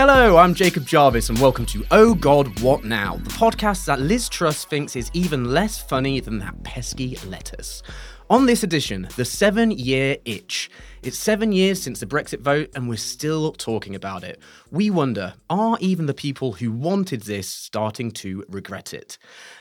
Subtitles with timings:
[0.00, 4.28] Hello, I'm Jacob Jarvis, and welcome to Oh God, What Now, the podcast that Liz
[4.28, 7.82] Truss thinks is even less funny than that pesky lettuce.
[8.30, 10.70] On this edition, the seven year itch.
[11.02, 14.38] It's seven years since the Brexit vote, and we're still talking about it.
[14.70, 19.18] We wonder are even the people who wanted this starting to regret it?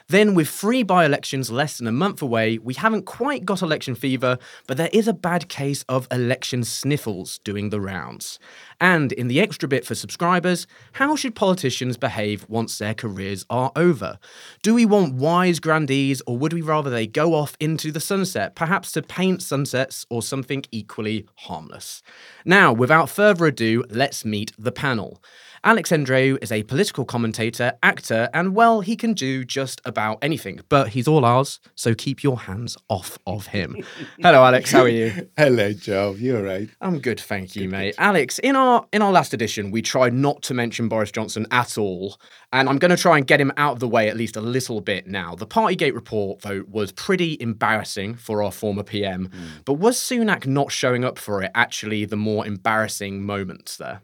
[0.09, 3.93] Then, with three by elections less than a month away, we haven't quite got election
[3.93, 8.39] fever, but there is a bad case of election sniffles doing the rounds.
[8.79, 13.73] And in the extra bit for subscribers, how should politicians behave once their careers are
[13.75, 14.17] over?
[14.63, 18.55] Do we want wise grandees, or would we rather they go off into the sunset,
[18.55, 22.01] perhaps to paint sunsets or something equally harmless?
[22.45, 25.21] Now, without further ado, let's meet the panel.
[25.63, 30.59] Alex Andreou is a political commentator, actor, and well, he can do just about anything,
[30.69, 33.75] but he's all ours, so keep your hands off of him.
[34.19, 35.29] Hello, Alex, how are you?
[35.37, 36.15] Hello, Joe.
[36.17, 36.69] You're right.
[36.81, 37.95] I'm good, thank you, mate.
[37.97, 41.77] Alex, in our in our last edition, we tried not to mention Boris Johnson at
[41.77, 42.19] all,
[42.53, 44.41] and I'm going to try and get him out of the way at least a
[44.41, 45.35] little bit now.
[45.35, 49.65] The Partygate report vote was pretty embarrassing for our former PM, mm.
[49.65, 54.01] but was Sunak not showing up for it actually the more embarrassing moments there?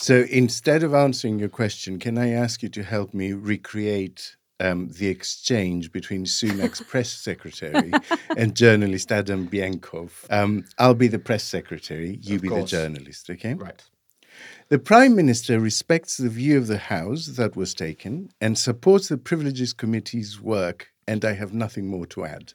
[0.00, 4.90] So instead of answering your question, can I ask you to help me recreate um,
[4.90, 7.90] the exchange between Sunak's press secretary
[8.36, 10.10] and journalist Adam Bienkov?
[10.30, 12.70] Um, I'll be the press secretary, you of be course.
[12.70, 13.54] the journalist, okay?
[13.54, 13.82] Right.
[14.68, 19.18] The Prime Minister respects the view of the House that was taken and supports the
[19.18, 22.52] Privileges Committee's work, and I have nothing more to add.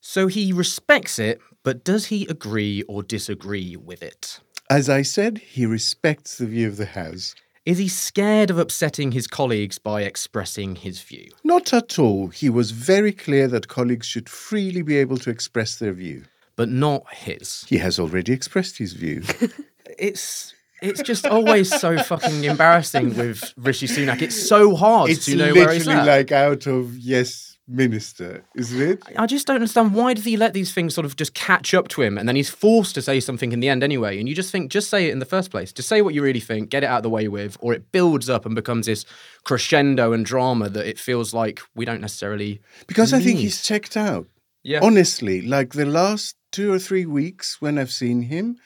[0.00, 4.38] So he respects it, but does he agree or disagree with it?
[4.68, 7.36] As I said, he respects the view of the House.
[7.64, 11.30] Is he scared of upsetting his colleagues by expressing his view?
[11.44, 12.28] Not at all.
[12.28, 16.24] He was very clear that colleagues should freely be able to express their view.
[16.56, 17.64] But not his.
[17.68, 19.22] He has already expressed his view.
[19.98, 24.20] it's it's just always so fucking embarrassing with Rishi Sunak.
[24.20, 25.76] It's so hard it's to know where he's at.
[25.76, 29.02] It's literally like out of yes minister, isn't it?
[29.16, 31.88] I just don't understand why does he let these things sort of just catch up
[31.88, 34.18] to him and then he's forced to say something in the end anyway.
[34.18, 35.72] And you just think, just say it in the first place.
[35.72, 37.90] Just say what you really think, get it out of the way with, or it
[37.92, 39.04] builds up and becomes this
[39.44, 42.60] crescendo and drama that it feels like we don't necessarily.
[42.86, 43.18] Because need.
[43.18, 44.26] I think he's checked out.
[44.62, 44.80] Yeah.
[44.82, 48.58] Honestly, like the last two or three weeks when I've seen him,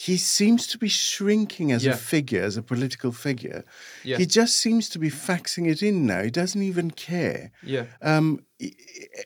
[0.00, 1.90] he seems to be shrinking as yeah.
[1.90, 3.64] a figure, as a political figure.
[4.04, 4.18] Yeah.
[4.18, 6.22] He just seems to be faxing it in now.
[6.22, 7.50] He doesn't even care.
[7.64, 7.86] Yeah.
[8.00, 8.44] Um,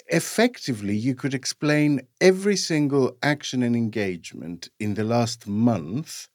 [0.09, 6.29] effectively, you could explain every single action and engagement in the last month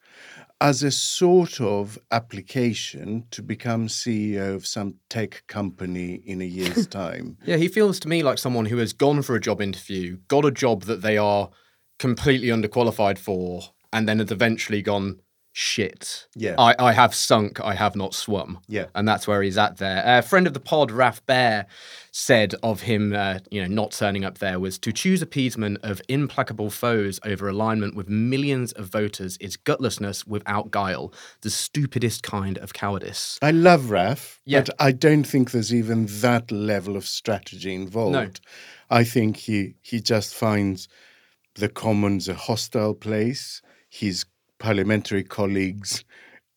[0.61, 6.85] as a sort of application to become CEO of some tech company in a year's
[7.03, 7.39] time.
[7.43, 10.45] yeah, he feels to me like someone who has gone for a job interview, got
[10.45, 11.49] a job that they are
[11.97, 15.21] completely underqualified for, and then has eventually gone
[15.59, 16.27] shit.
[16.35, 16.53] Yeah.
[16.59, 18.59] I, I have sunk, I have not swum.
[18.67, 18.85] Yeah.
[18.93, 20.03] And that's where he's at there.
[20.05, 21.65] A friend of the pod, Raf Behr,
[22.11, 25.99] said of him, uh, you know, not turning up there was to choose appeasement of
[26.07, 31.11] implacable foes over alignment with millions of voters is gutlessness without guile,
[31.41, 33.39] the stupidest kind of cowardice.
[33.41, 34.61] I love Raf, yeah.
[34.61, 38.13] but I don't think there's even that level of strategy involved.
[38.13, 38.29] No.
[38.91, 40.87] I think he he just finds
[41.55, 43.63] the Commons a hostile place.
[43.97, 44.25] His
[44.59, 46.03] parliamentary colleagues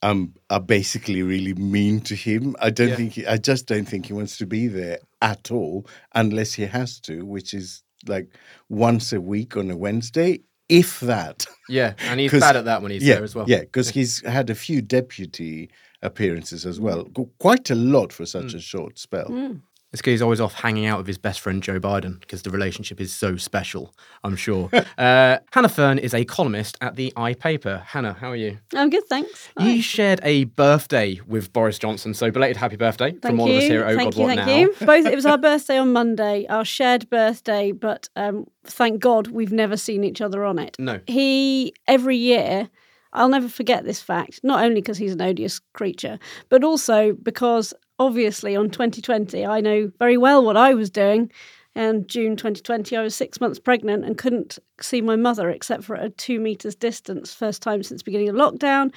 [0.02, 2.54] um, are basically really mean to him.
[2.60, 2.96] I don't yeah.
[2.96, 6.64] think he, I just don't think he wants to be there at all unless he
[6.64, 8.28] has to, which is like
[8.68, 11.46] once a week on a Wednesday, if that.
[11.68, 13.46] Yeah, and he's bad at that when he's yeah, there as well.
[13.48, 15.70] Yeah, because he's had a few deputy
[16.02, 17.06] appearances as well,
[17.38, 18.54] quite a lot for such mm.
[18.54, 19.28] a short spell.
[19.28, 19.60] Mm.
[19.92, 23.00] This guy's always off hanging out with his best friend Joe Biden because the relationship
[23.00, 23.92] is so special,
[24.22, 24.70] I'm sure.
[24.98, 27.82] uh, Hannah Fearn is a columnist at the iPaper.
[27.82, 28.58] Hannah, how are you?
[28.74, 29.48] I'm good, thanks.
[29.58, 29.68] Hi.
[29.68, 33.56] You shared a birthday with Boris Johnson, so belated happy birthday thank from all of
[33.56, 34.56] us here at Oh thank God you, What thank Now.
[34.56, 34.74] You.
[34.86, 39.52] Both, it was our birthday on Monday, our shared birthday, but um, thank God we've
[39.52, 40.76] never seen each other on it.
[40.78, 41.00] No.
[41.08, 42.70] He, every year,
[43.12, 47.74] I'll never forget this fact, not only because he's an odious creature, but also because
[48.00, 51.30] obviously on 2020, I know very well what I was doing.
[51.76, 55.94] And June 2020, I was six months pregnant and couldn't see my mother except for
[55.94, 57.32] at a two meters distance.
[57.32, 58.92] First time since the beginning of lockdown.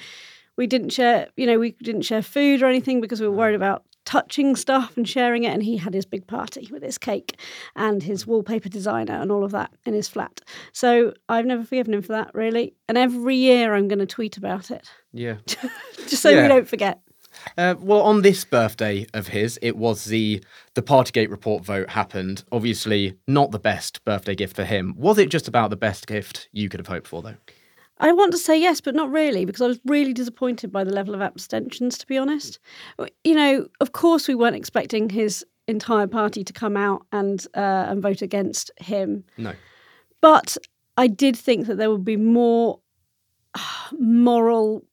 [0.56, 3.54] We didn't share, you know, we didn't share food or anything because we were worried
[3.54, 5.52] about touching stuff and sharing it.
[5.52, 7.38] And he had his big party with his cake
[7.76, 10.40] and his wallpaper designer and all of that in his flat.
[10.72, 12.74] So I've never forgiven him for that, really.
[12.88, 14.88] And every year I'm going to tweet about it.
[15.12, 15.36] Yeah.
[16.06, 16.42] Just so yeah.
[16.42, 17.00] we don't forget.
[17.56, 20.42] Uh, well, on this birthday of his, it was the
[20.74, 22.44] the Partygate report vote happened.
[22.52, 24.94] Obviously, not the best birthday gift for him.
[24.96, 27.36] Was it just about the best gift you could have hoped for, though?
[27.98, 30.92] I want to say yes, but not really, because I was really disappointed by the
[30.92, 32.58] level of abstentions, to be honest.
[33.22, 37.86] You know, of course, we weren't expecting his entire party to come out and uh,
[37.88, 39.24] and vote against him.
[39.38, 39.52] No.
[40.20, 40.56] But
[40.96, 42.80] I did think that there would be more
[43.92, 44.84] moral,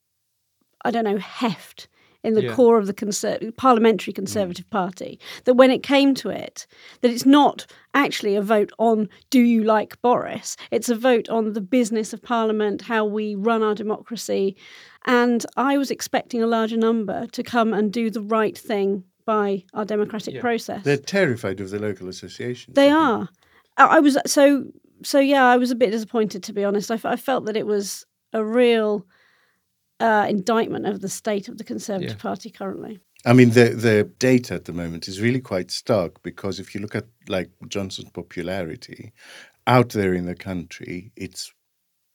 [0.86, 1.88] I don't know, heft
[2.24, 2.54] in the Yeah.
[2.54, 4.70] core of the conser- parliamentary Conservative mm.
[4.70, 5.20] Party.
[5.46, 6.68] That when it came to it,
[7.02, 10.56] that it's not actually a vote on do you like Boris?
[10.72, 14.56] It's a vote on the business of Parliament, how we run our democracy.
[15.06, 19.64] And I was expecting a larger number to come and do the right thing by
[19.74, 20.42] our democratic Yeah.
[20.42, 20.84] process.
[20.84, 22.76] They're terrified of the local associations.
[22.76, 23.30] They I are.
[23.78, 24.66] I I was so
[25.04, 25.20] so.
[25.20, 26.92] Yeah, I was a bit disappointed to be honest.
[26.92, 29.06] I, f- I felt that it was a real
[30.02, 32.22] uh, indictment of the state of the Conservative Yeah.
[32.22, 33.00] Party currently.
[33.26, 36.82] I mean, the the data at the moment is really quite stark because if you
[36.82, 39.14] look at like Johnson's popularity
[39.68, 41.54] out there in the country, it's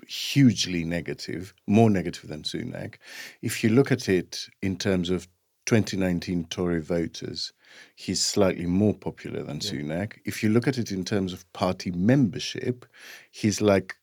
[0.08, 2.96] hugely negative, more negative than Sunak.
[3.40, 5.28] If you look at it in terms of
[5.66, 7.52] 2019 Tory voters,
[7.94, 10.18] he's slightly more popular than Sunak.
[10.24, 12.84] If you look at it in terms of party membership,
[13.30, 13.96] he's like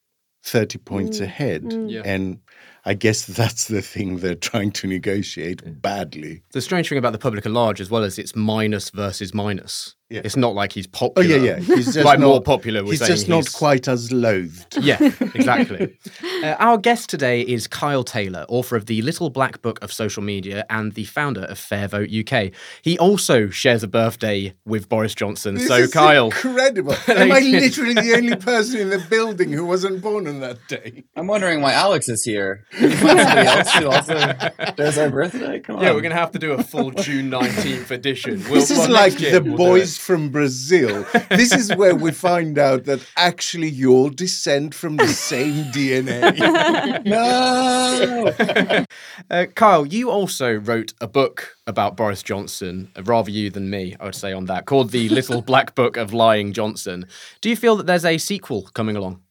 [0.44, 1.74] 30 points ahead.
[1.88, 2.02] Yeah.
[2.06, 2.40] And
[2.86, 6.44] I guess that's the thing they're trying to negotiate badly.
[6.52, 9.96] The strange thing about the public at large, as well as it's minus versus minus.
[10.10, 10.22] Yeah.
[10.26, 11.26] It's not like he's popular.
[11.28, 11.58] Oh popular.
[11.58, 11.76] yeah, yeah.
[11.76, 12.84] He's just like not, more popular.
[12.84, 14.78] We're He's just not he's- quite as loathed.
[14.80, 14.98] Yeah,
[15.34, 15.98] exactly.
[16.44, 20.22] uh, our guest today is Kyle Taylor, author of the Little Black Book of Social
[20.22, 22.52] Media and the founder of Fair Vote UK.
[22.84, 25.56] He also shares a birthday with Boris Johnson.
[25.56, 26.94] This so, is Kyle, incredible.
[27.08, 31.06] Am I literally the only person in the building who wasn't born on that day?
[31.16, 32.66] I'm wondering why Alex is here.
[32.76, 35.60] Can you find somebody else who also does our birthday?
[35.60, 35.84] Come on.
[35.84, 38.44] yeah, we're going to have to do a full June 19th edition.
[38.50, 41.06] We'll- This is well, like the we'll boys from Brazil.
[41.30, 47.04] This is where we find out that actually you all descend from the same DNA.
[47.06, 48.84] no.
[49.30, 53.96] Uh, Kyle, you also wrote a book about Boris Johnson, uh, rather you than me,
[54.00, 57.06] I would say, on that, called The Little Black Book of Lying Johnson.
[57.42, 59.22] Do you feel that there's a sequel coming along?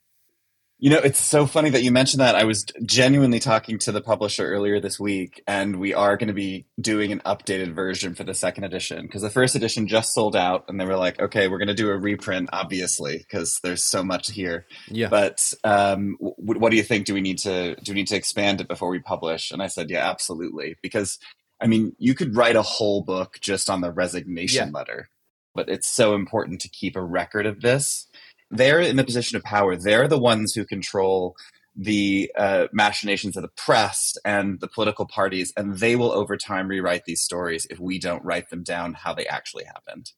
[0.82, 2.34] You know, it's so funny that you mentioned that.
[2.34, 6.34] I was genuinely talking to the publisher earlier this week, and we are going to
[6.34, 10.34] be doing an updated version for the second edition because the first edition just sold
[10.34, 13.84] out, and they were like, "Okay, we're going to do a reprint, obviously, because there's
[13.84, 15.06] so much here." Yeah.
[15.08, 17.06] But um, w- what do you think?
[17.06, 19.52] Do we need to do we need to expand it before we publish?
[19.52, 21.20] And I said, yeah, absolutely, because
[21.60, 24.76] I mean, you could write a whole book just on the resignation Yeah.
[24.80, 25.10] letter,
[25.54, 28.08] but it's so important to keep a record of this.
[28.52, 29.76] They're in the position of power.
[29.76, 31.36] They're the ones who control
[31.74, 36.68] the uh, machinations of the press and the political parties, and they will over time
[36.68, 40.12] rewrite these stories if we don't write them down how they actually happened.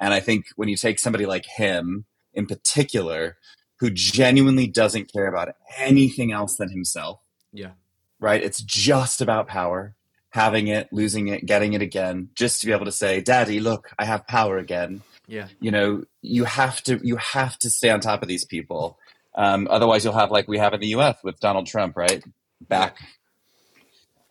[0.00, 2.04] And I think when you take somebody like him
[2.34, 3.36] in particular,
[3.78, 7.20] who genuinely doesn't care about anything else than himself,
[7.52, 7.72] Yeah.
[8.18, 8.42] right?
[8.42, 9.94] It's just about power,
[10.30, 13.90] having it, losing it, getting it again, just to be able to say, "Daddy, look,
[13.98, 15.48] I have power again." Yeah.
[15.60, 18.98] You know, you have to you have to stay on top of these people.
[19.34, 21.18] Um, otherwise, you'll have like we have in the U.S.
[21.22, 22.24] with Donald Trump, right?
[22.60, 22.96] Back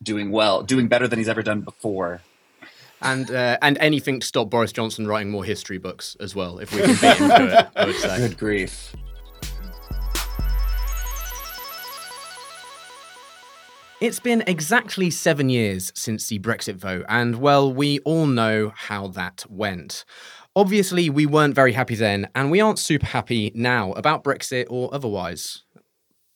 [0.02, 2.20] doing well, doing better than he's ever done before.
[3.00, 6.74] And uh, and anything to stop Boris Johnson writing more history books as well, if
[6.74, 8.18] we can beat him to it, I would say.
[8.18, 8.94] Good grief.
[14.00, 19.08] It's been exactly seven years since the Brexit vote, and well, we all know how
[19.08, 20.04] that went.
[20.54, 24.88] Obviously, we weren't very happy then, and we aren't super happy now about Brexit or
[24.94, 25.64] otherwise.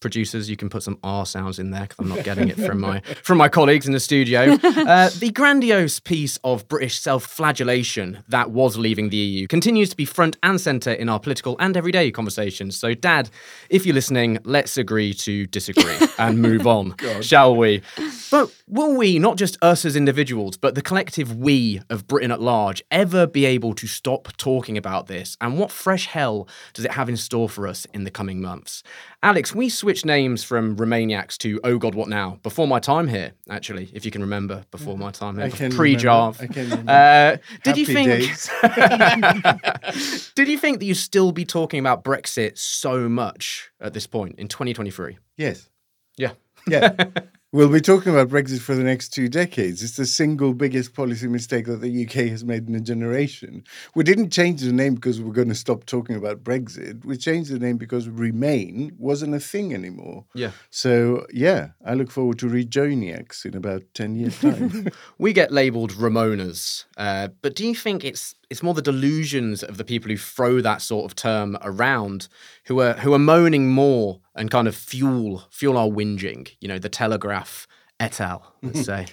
[0.03, 2.81] Producers, you can put some R sounds in there because I'm not getting it from
[2.81, 4.59] my from my colleagues in the studio.
[4.83, 10.05] Uh, the grandiose piece of British self-flagellation that was leaving the EU continues to be
[10.05, 12.77] front and centre in our political and everyday conversations.
[12.77, 13.31] So, Dad,
[13.71, 17.83] if you're listening, let's agree to disagree and move on, shall we?
[18.31, 22.41] But will we, not just us as individuals, but the collective we of Britain at
[22.41, 25.37] large, ever be able to stop talking about this?
[25.41, 28.83] And what fresh hell does it have in store for us in the coming months?
[29.25, 32.41] Alex, we switched names from Remainiacs to Oh God, What Now?
[32.43, 36.41] Before my time here, actually, if you can remember, before my time here, pre Jav.
[36.41, 36.43] remember.
[36.43, 36.93] I can remember.
[36.93, 38.09] Uh, did you think?
[40.35, 44.41] did you think that you'd still be talking about Brexit so much at this point
[44.41, 45.19] in 2023?
[45.37, 45.71] Yes.
[46.17, 46.33] Yeah.
[46.67, 46.91] Yeah.
[47.53, 49.83] we'll be talking about Brexit for the next two decades.
[49.83, 53.65] It's the single biggest policy mistake that the UK has made in a generation.
[53.95, 57.05] We didn't change the name because we we're going to stop talking about Brexit.
[57.05, 60.25] We changed the name because Remain wasn't a thing anymore.
[60.35, 60.53] Yeah.
[60.71, 64.89] So, yeah, I look forward to rejoining X in about 10 years' time.
[65.19, 69.77] We get labelled Remoaners, uh, but do you think it's it's more the delusions of
[69.79, 72.29] the people who throw that sort of term around,
[72.67, 76.45] who are who are moaning more and kind of fuel fuel our whinging.
[76.61, 77.67] You know, the Telegraph
[77.99, 78.55] et al.
[78.63, 79.07] Let's say.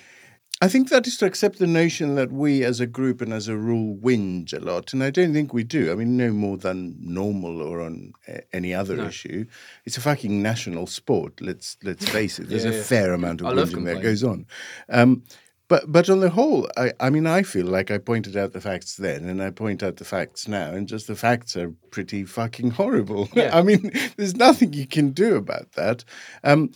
[0.61, 3.47] I think that is to accept the notion that we as a group and as
[3.47, 4.91] a rule whinge a lot.
[4.91, 5.89] And I don't think we do.
[5.89, 9.05] I mean, no more than normal or on a- any other No.
[9.07, 9.45] issue.
[9.85, 11.39] It's a fucking national sport.
[11.39, 12.49] Let's let's face it.
[12.49, 12.83] There's Yeah, a yeah.
[12.83, 14.45] fair amount of I whinging that goes on.
[14.89, 15.23] Um,
[15.69, 18.59] but but on the whole, I, I mean, I feel like I pointed out the
[18.61, 22.25] facts then, and I point out the facts now, and just the facts are pretty
[22.25, 23.29] fucking horrible.
[23.35, 23.57] Yeah.
[23.57, 26.03] I mean, there's nothing you can do about that.
[26.43, 26.71] Um,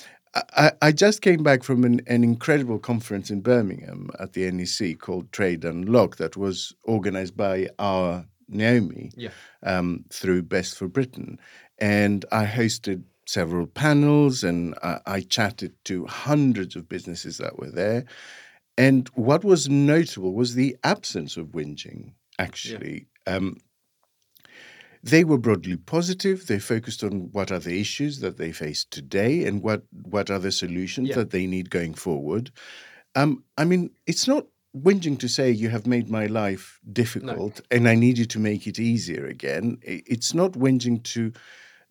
[0.56, 4.98] I, I just came back from an, an incredible conference in Birmingham at the NEC
[5.00, 9.30] called Trade Unlock that was organized by our Naomi Yeah.
[9.64, 11.38] um, through Best for Britain.
[11.80, 17.72] And I hosted several panels and I, I chatted to hundreds of businesses that were
[17.72, 18.06] there.
[18.78, 23.08] And what was notable was the absence of whinging, actually.
[23.28, 23.58] Um,
[25.04, 26.48] they were broadly positive.
[26.48, 30.40] They focused on what are the issues that they face today and what, what are
[30.40, 31.16] the solutions Yeah.
[31.16, 32.52] that they need going forward.
[33.16, 37.88] Um, I mean, it's not whinging to say you have made my life difficult and
[37.88, 39.78] I need you to make it easier again.
[39.84, 41.32] It's not whinging to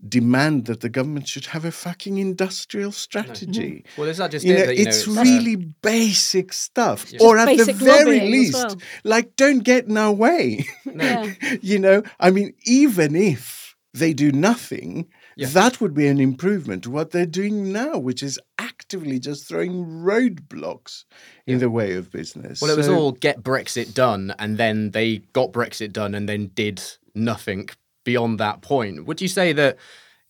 [0.08, 3.84] demand that the government should have a fucking industrial strategy.
[3.96, 4.58] Well, is that just You it?
[4.58, 7.12] know, that, you it's know, uh, really basic stuff.
[7.12, 7.20] Yeah.
[7.22, 8.76] Or at the very least, well.
[9.04, 10.64] like, don't get in our way.
[10.94, 11.32] Yeah.
[11.62, 15.48] you know, I mean, even if they do nothing, Yeah.
[15.48, 19.84] that would be an improvement to what they're doing now, which is actively just throwing
[19.84, 21.04] roadblocks
[21.46, 22.60] in the way of business.
[22.60, 26.28] Well, it was So- all get Brexit done, and then they got Brexit done, and
[26.28, 26.82] then did
[27.14, 27.68] nothing
[28.04, 29.06] beyond that point.
[29.06, 29.78] Would you say that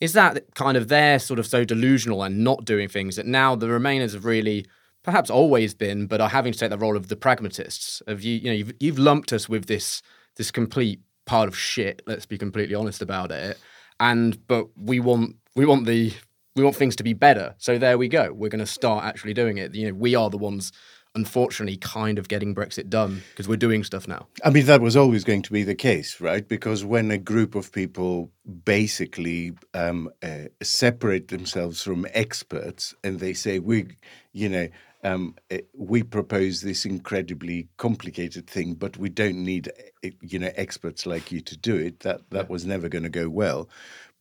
[0.00, 3.54] is that kind of they're sort of so delusional and not doing things that now
[3.54, 4.66] the Remainers have really,
[5.04, 8.02] perhaps always been, but are having to take the role of the pragmatists?
[8.08, 10.02] Of you, you know, you've, you've lumped us with this
[10.36, 12.02] this complete pile of shit.
[12.06, 13.58] Let's be completely honest about it.
[14.00, 16.12] And but we want we want the
[16.56, 17.54] we want things to be better.
[17.58, 18.32] So there we go.
[18.32, 19.74] We're going to start actually doing it.
[19.74, 20.72] You know, we are the ones,
[21.14, 24.26] unfortunately, kind of getting Brexit done because we're doing stuff now.
[24.44, 26.46] I mean, that was always going to be the case, right?
[26.46, 28.30] Because when a group of people
[28.64, 33.96] basically um, uh, separate themselves from experts and they say, we,
[34.32, 34.68] you know,
[35.04, 39.68] um, uh, we propose this incredibly complicated thing, but we don't need,
[40.04, 42.00] uh, you know, experts like you to do it.
[42.00, 43.68] That that was never going to go well.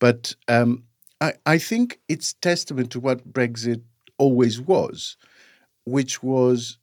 [0.00, 0.84] But um,
[1.20, 3.82] I, I think it's testament to what Brexit
[4.18, 5.16] always was,
[5.84, 6.78] which was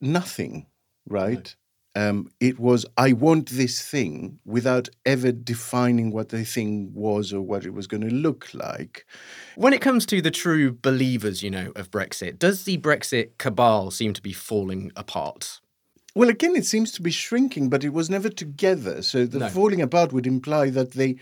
[0.00, 0.66] nothing,
[1.08, 1.54] right?
[1.94, 7.40] Um, it was I want this thing without ever defining what the thing was or
[7.40, 9.06] what it was going to look like.
[9.54, 13.90] When it comes to the true believers, you know, of Brexit, does the Brexit cabal
[13.90, 15.60] seem to be falling apart?
[16.14, 19.00] Well, again, it seems to be shrinking, but it was never together.
[19.02, 19.48] So the No.
[19.48, 21.16] falling apart would imply that they,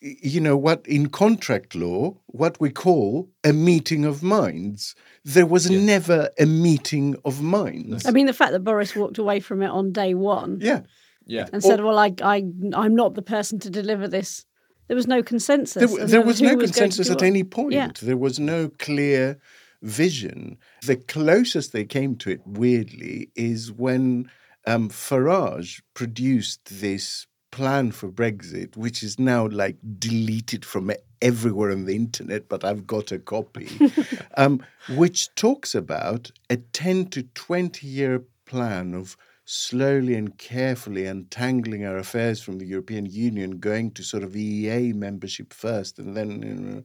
[0.00, 4.94] you know, what in contract law, what we call a meeting of minds.
[5.24, 8.06] There was never a meeting of minds.
[8.06, 10.82] I mean, the fact that Boris walked away from it on day one Yeah.
[11.26, 11.46] Yeah.
[11.52, 14.46] and said, "Well, I, I, I'm not the person to deliver this."
[14.88, 15.94] There was no consensus.
[15.94, 17.74] There, there was no going consensus do at any point.
[17.74, 17.90] Yeah.
[18.02, 19.38] There was no clear
[19.82, 20.58] vision.
[20.82, 24.30] The closest they came to it, weirdly, is when
[24.66, 31.84] um, Farage produced this plan for Brexit, which is now like deleted from everywhere on
[31.84, 33.68] the internet, but I've got a copy,
[34.36, 41.84] um, which talks about a 10 to 20 year plan of slowly and carefully untangling
[41.84, 46.42] our affairs from the European Union, going to sort of EEA membership first, and then,
[46.42, 46.84] you know,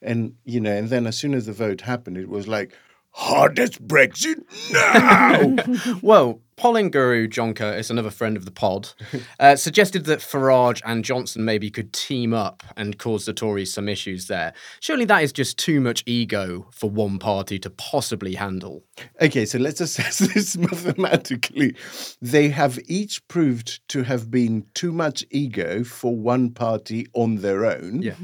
[0.00, 2.72] and you know, and then as soon as the vote happened, it was like
[3.14, 4.42] hardest Brexit
[4.72, 5.94] now.
[6.02, 8.90] Well, polling guru John Curtice, another friend of the pod,
[9.40, 13.88] uh, suggested that Farage and Johnson maybe could team up and cause the Tories some
[13.88, 14.52] issues there.
[14.80, 18.84] Surely that is just too much ego for one party to possibly handle.
[19.20, 21.76] okay, so let's assess this mathematically.
[22.20, 27.64] They have each proved to have been too much ego for one party on their
[27.64, 28.02] own.
[28.02, 28.14] Yeah.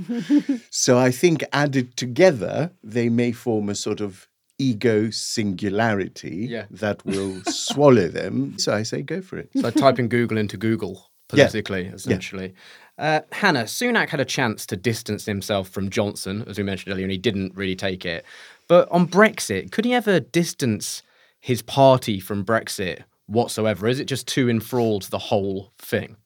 [0.71, 4.29] So I think added together, they may form a sort of
[4.61, 6.67] ego singularity Yeah.
[6.71, 8.55] that will swallow them.
[8.59, 9.51] So I say go for it.
[9.61, 11.45] So typing Google into Google Yeah.
[11.47, 12.55] politically, essentially.
[12.99, 17.05] Uh, Hannah, Sunak had a chance to distance himself from Johnson, as we mentioned earlier,
[17.05, 18.25] and he didn't really take it.
[18.69, 21.03] But on Brexit, could he ever distance
[21.41, 23.89] his party from Brexit whatsoever?
[23.89, 26.17] Is it just too enthralled to the whole thing?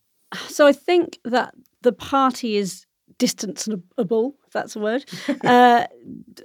[0.49, 2.87] So I think that the party is
[3.19, 5.05] distanceable, if that's a word.
[5.45, 5.87] uh,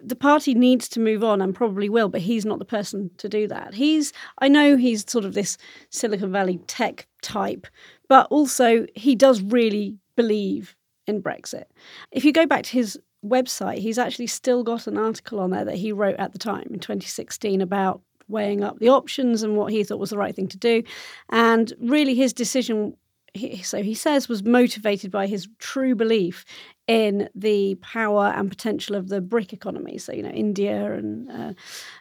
[0.03, 3.29] the party needs to move on and probably will, but he's not the person to
[3.29, 3.73] do that.
[3.73, 5.57] He's, I know he's sort of this
[5.89, 7.67] Silicon Valley tech type,
[8.07, 10.75] but also he does really believe
[11.07, 11.65] in Brexit.
[12.11, 15.65] If you go back to his website, he's actually still got an article on there
[15.65, 19.71] that he wrote at the time in 2016 about weighing up the options and what
[19.71, 20.83] he thought was the right thing to do.
[21.29, 22.95] And really, his decision
[23.33, 26.45] he, so he says was motivated by his true belief
[26.87, 29.97] in the power and potential of the BRIC economy.
[29.97, 31.53] So you know India and uh,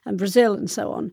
[0.04, 1.12] and Brazil and so on.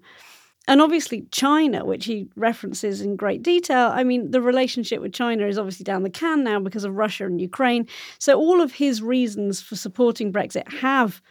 [0.67, 3.91] And obviously, China, which he references in great detail.
[3.93, 7.27] I mean, the relationship with China is obviously down the can now because of Russia
[7.27, 7.87] and Ukraine.
[8.17, 11.21] So, all of his reasons for supporting Brexit have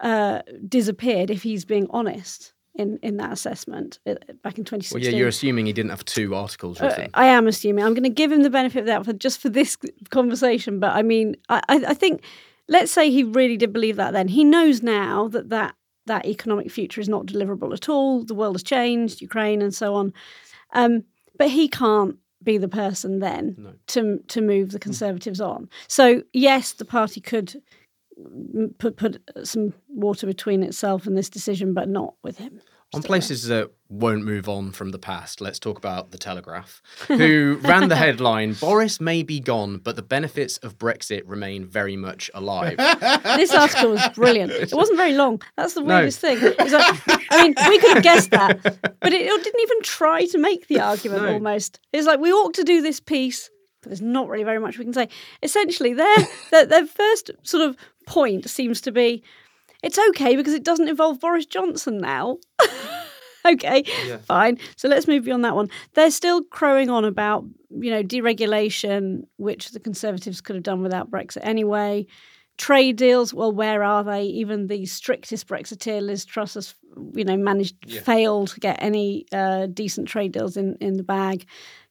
[0.00, 5.00] uh, disappeared if he's being honest in, in that assessment uh, back in 2016.
[5.00, 7.04] Well, yeah, you're assuming he didn't have two articles uh, written.
[7.04, 7.84] Uh, I am assuming.
[7.84, 9.76] I'm going to give him the benefit of that for just for this
[10.10, 10.80] conversation.
[10.80, 12.22] But I mean, I, I think
[12.68, 14.12] let's say he really did believe that.
[14.12, 15.74] Then he knows now that that
[16.06, 18.24] that economic future is not deliverable at all.
[18.24, 20.12] The world has changed, Ukraine and so on.
[20.72, 21.04] Um,
[21.38, 23.72] but he can't be the person then no.
[23.88, 25.68] to to move the Conservatives on.
[25.88, 27.62] So yes, the party could
[28.78, 32.60] put put some water between itself and this decision, but not with him.
[32.94, 37.58] On places that won't move on from the past, let's talk about The Telegraph, who
[37.62, 42.30] ran the headline Boris may be gone, but the benefits of Brexit remain very much
[42.34, 42.76] alive.
[43.36, 44.52] this article was brilliant.
[44.52, 45.42] It wasn't very long.
[45.56, 46.36] That's the weirdest no.
[46.36, 46.54] thing.
[46.70, 50.38] Like, I mean, we could have guessed that, but it, it, didn't even try to
[50.38, 51.32] make the argument no.
[51.32, 51.80] almost.
[51.92, 53.50] It's like, we ought to do this piece.
[53.84, 55.08] But there's not really very much we can say.
[55.42, 56.16] Essentially, their,
[56.50, 57.76] their, their first sort of
[58.06, 59.22] point seems to be
[59.84, 62.38] it's okay because it doesn't involve Boris Johnson now.
[63.44, 64.16] okay, yeah.
[64.16, 64.58] fine.
[64.76, 65.68] So let's move beyond that one.
[65.92, 71.10] They're still crowing on about, you know, deregulation, which the Conservatives could have done without
[71.10, 72.06] Brexit anyway.
[72.56, 74.22] Trade deals, well, where are they?
[74.22, 76.74] Even the strictest Brexiteer, Liz Truss, has,
[77.12, 78.00] you know, managed, yeah.
[78.00, 81.46] failed to get any uh, decent trade deals in, in the bag.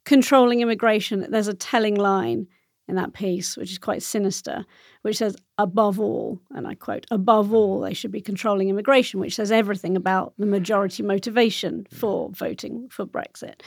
[0.06, 2.48] Controlling immigration, there's a telling line
[2.88, 4.66] in that piece, which is quite sinister,
[5.04, 7.56] which says, above all, and I quote, above mm-hmm.
[7.56, 11.96] all, they should be controlling immigration, which says everything about the majority motivation mm-hmm.
[11.96, 13.62] for voting for Brexit.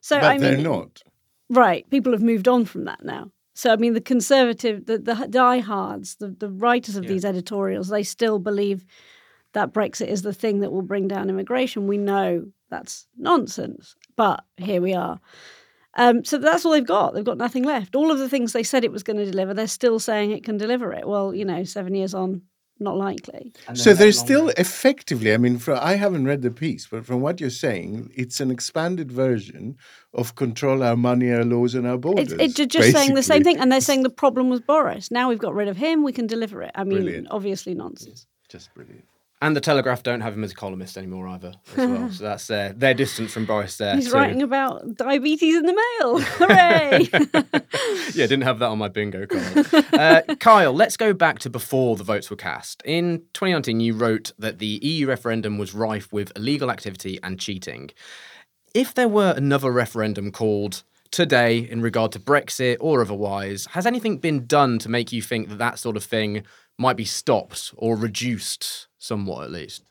[0.00, 1.02] So, but I mean, they're not.
[1.48, 1.88] Right.
[1.90, 3.32] People have moved on from that now.
[3.54, 7.10] So, I mean, the conservative, the, the diehards, the, the writers of yeah.
[7.10, 8.84] these editorials, they still believe
[9.52, 11.88] that Brexit is the thing that will bring down immigration.
[11.88, 15.20] We know that's nonsense, but here we are.
[15.94, 17.14] Um, so that's all they've got.
[17.14, 17.96] They've got nothing left.
[17.96, 20.44] All of the things they said it was going to deliver, they're still saying it
[20.44, 21.06] can deliver it.
[21.06, 22.42] Well, you know, seven years on,
[22.78, 23.52] not likely.
[23.74, 27.40] So there's still effectively, I mean, for, I haven't read the piece, but from what
[27.40, 29.76] you're saying, it's an expanded version
[30.14, 32.32] of control our money, our laws, and our borders.
[32.32, 35.10] It's, it's just saying the same thing, and they're saying the problem was Boris.
[35.10, 36.70] Now we've got rid of him, we can deliver it.
[36.74, 37.28] I mean, brilliant.
[37.30, 38.26] obviously nonsense.
[38.48, 39.04] Just brilliant.
[39.42, 42.10] And the Telegraph don't have him as a columnist anymore either, as well.
[42.12, 43.94] so that's uh, they're distant from Boris there.
[43.94, 44.14] He's too.
[44.14, 46.18] writing about diabetes in the mail.
[46.18, 47.08] Hooray!
[48.14, 49.66] yeah, didn't have that on my bingo card.
[49.94, 52.82] Uh, Kyle, let's go back to before the votes were cast.
[52.84, 57.90] In 2019, you wrote that the EU referendum was rife with illegal activity and cheating.
[58.74, 64.18] If there were another referendum called today in regard to Brexit or otherwise, has anything
[64.18, 66.44] been done to make you think that that sort of thing
[66.78, 69.82] might be stopped or reduced somewhat at least?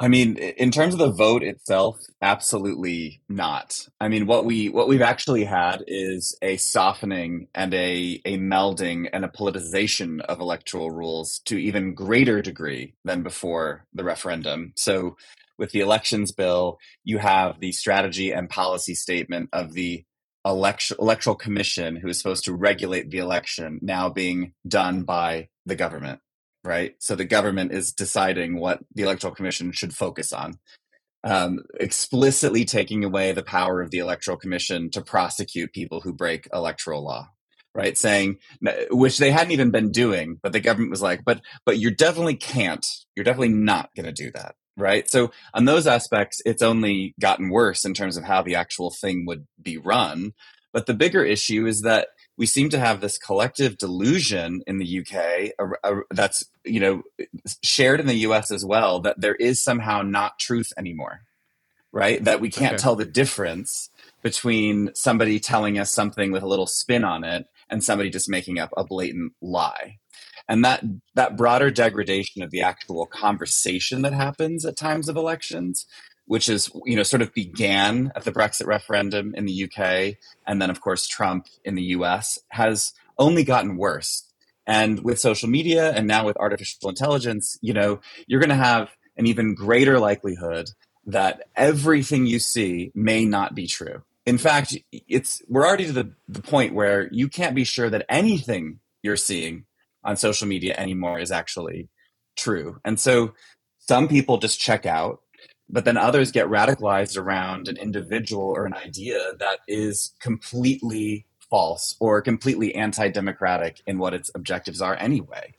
[0.00, 3.88] I mean, in terms of the vote itself, absolutely not.
[4.00, 9.08] I mean, what we what we've actually had is a softening and a a melding
[9.12, 14.72] and a politicization of electoral rules to even greater degree than before the referendum.
[14.76, 15.16] So,
[15.58, 20.04] with the elections bill, you have the strategy and policy statement of the
[20.44, 25.74] election, electoral commission, who is supposed to regulate the election, now being done by the
[25.74, 26.20] government
[26.64, 26.94] right?
[26.98, 30.58] So the government is deciding what the electoral commission should focus on.
[31.24, 36.48] Um, explicitly taking away the power of the electoral commission to prosecute people who break
[36.52, 37.28] electoral law
[37.74, 38.38] right saying
[38.90, 42.36] which they hadn't even been doing but the government was like but but you definitely
[42.36, 47.14] can't you're definitely not going to do that right so on those aspects it's only
[47.20, 50.32] gotten worse in terms of how the actual thing would be run
[50.72, 55.00] but the bigger issue is that we seem to have this collective delusion in the
[55.00, 57.02] UK uh, uh, that's you know
[57.62, 61.20] shared in the US as well that there is somehow not truth anymore
[61.92, 62.82] right that we can't okay.
[62.82, 63.90] tell the difference
[64.22, 68.58] between somebody telling us something with a little spin on it and somebody just making
[68.58, 69.98] up a blatant lie
[70.48, 70.82] and that
[71.14, 75.86] that broader degradation of the actual conversation that happens at times of elections
[76.28, 80.62] which is you know sort of began at the Brexit referendum in the UK and
[80.62, 84.28] then of course Trump in the US has only gotten worse
[84.68, 88.90] And with social media and now with artificial intelligence, you know, you're going to have
[89.16, 90.70] an even greater likelihood
[91.06, 94.02] that everything you see may not be true.
[94.26, 98.04] In fact, it's we're already to the, the point where you can't be sure that
[98.10, 99.64] anything you're seeing
[100.04, 101.88] on social media anymore is actually
[102.36, 102.78] true.
[102.84, 103.32] And so
[103.78, 105.20] some people just check out,
[105.70, 111.96] but then others get radicalized around an individual or an idea that is completely false
[112.00, 115.54] or completely anti-democratic in what its objectives are anyway.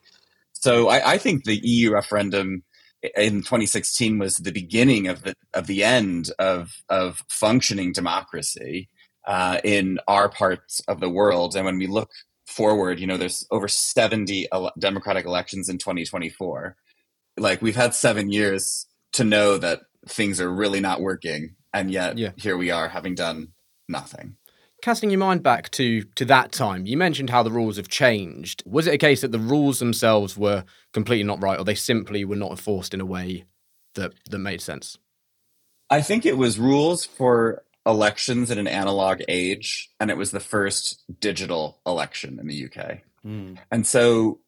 [0.54, 2.64] So I, I think the EU referendum
[3.16, 8.90] in 2016 was the beginning of the of the end of of functioning democracy
[9.26, 11.56] uh, in our parts of the world.
[11.56, 12.10] And when we look
[12.46, 16.76] forward, you know, there's over 70 ele- democratic elections in 2024.
[17.38, 22.18] Like we've had seven years to know that things are really not working, and yet
[22.18, 22.32] Yeah.
[22.38, 23.50] here we are having done
[23.88, 24.36] nothing.
[24.82, 28.64] Casting your mind back to to that time, you mentioned how the rules have changed.
[28.66, 32.24] Was it a case that the rules themselves were completely not right, or they simply
[32.24, 33.44] were not enforced in a way
[33.96, 34.98] that that made sense?
[35.90, 40.40] I think it was rules for elections in an analog age, and it was the
[40.40, 43.02] first digital election in the UK.
[43.24, 43.56] Hmm.
[43.72, 44.40] And so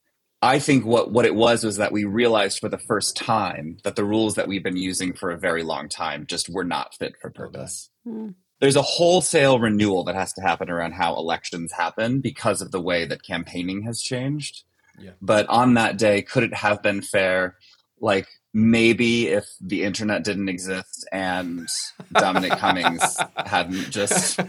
[0.41, 3.95] I think what, what it was was that we realized for the first time that
[3.95, 7.13] the rules that we've been using for a very long time just were not fit
[7.21, 7.89] for purpose.
[8.07, 8.33] Mm.
[8.59, 12.81] There's a wholesale renewal that has to happen around how elections happen because of the
[12.81, 14.63] way that campaigning has changed.
[14.99, 15.11] Yeah.
[15.21, 17.57] But on that day, could it have been fair?
[17.99, 21.67] Like maybe if the internet didn't exist and
[22.13, 24.39] Dominic Cummings hadn't just,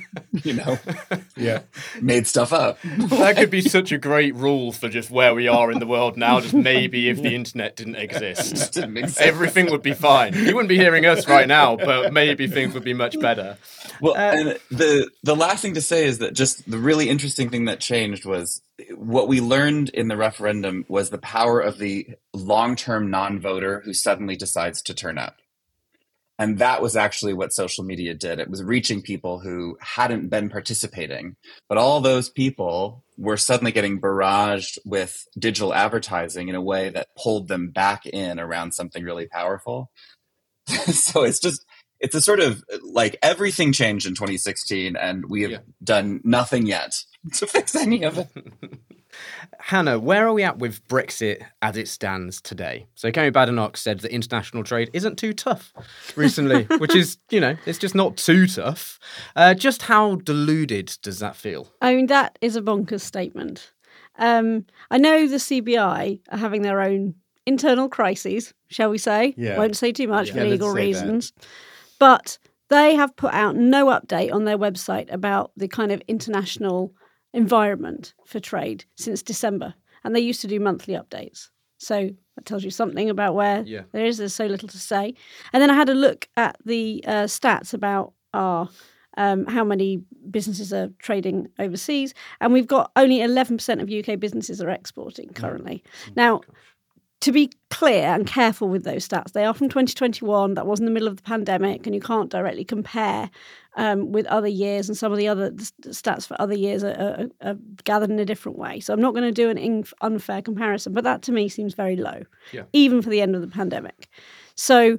[0.43, 0.79] you know,
[1.37, 1.61] Yeah.
[2.01, 2.79] made stuff up.
[2.83, 6.17] that could be such a great rule for just where we are in the world
[6.17, 6.41] now.
[6.41, 9.21] Just maybe if the internet didn't exist, Didn't exist.
[9.21, 10.35] everything would be fine.
[10.35, 13.57] You wouldn't be hearing us right now, but maybe things would be much better.
[14.01, 17.51] Well, Uh, and the the last thing to say is that just the really interesting
[17.51, 18.63] thing that changed was
[18.97, 24.37] what we learned in the referendum was the power of the long-term non-voter who suddenly
[24.37, 25.37] decides to turn up.
[26.39, 28.41] And that was actually what social media did.
[28.41, 31.37] It was reaching people who hadn't been participating.
[31.69, 37.15] But all those people were suddenly getting barraged with digital advertising in a way that
[37.17, 39.91] pulled them back in around something really powerful.
[40.67, 41.65] so it's just
[42.03, 45.59] it's a sort of like everything changed in 2016 and we have Yeah.
[45.83, 46.93] done nothing yet
[47.35, 48.29] to fix any of it.
[49.61, 52.87] Hannah, where are we at with Brexit as it stands today?
[52.95, 55.73] So Kemi Badenoch said that international trade isn't too tough
[56.17, 58.99] recently, which is, you know, it's just not too tough.
[59.37, 61.69] Uh, just how deluded does that feel?
[61.83, 63.73] I mean, that is a bonkers statement.
[64.19, 67.15] Um, I know the CBI are having their own
[67.47, 69.35] internal crises, shall we say?
[69.37, 69.59] Yeah.
[69.59, 71.33] Won't say too much Yeah, for legal reasons.
[71.33, 71.47] that.
[72.03, 72.39] But
[72.69, 76.93] they have put out no update on their website about the kind of international
[77.33, 79.75] environment for trade since December.
[80.03, 81.51] And they used to do monthly updates.
[81.79, 83.83] So that tells you something about where Yeah.
[83.93, 84.19] there is.
[84.19, 85.15] There's so little to say.
[85.53, 88.69] And then I had a look at the uh, stats about our
[89.19, 94.63] um, how many businesses are trading overseas, and we've got only 11% of UK businesses
[94.63, 95.83] are exporting currently.
[96.17, 96.41] Now,
[97.23, 100.55] to be clear and careful with those stats, they are from 2021.
[100.55, 103.31] That was in the middle of the pandemic, and you can't directly compare
[103.77, 104.89] um, with other years.
[104.89, 106.91] And some of the other stats for other years are,
[107.43, 108.81] are, are gathered in a different way.
[108.81, 111.75] So I'm not going to do an inf- unfair comparison, but that to me seems
[111.75, 112.65] very low, Yeah.
[112.73, 114.09] even for the end of the pandemic.
[114.57, 114.99] So,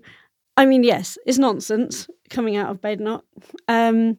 [0.56, 3.24] I mean, yes, it's nonsense coming out of Badenoch.
[3.68, 4.18] Um,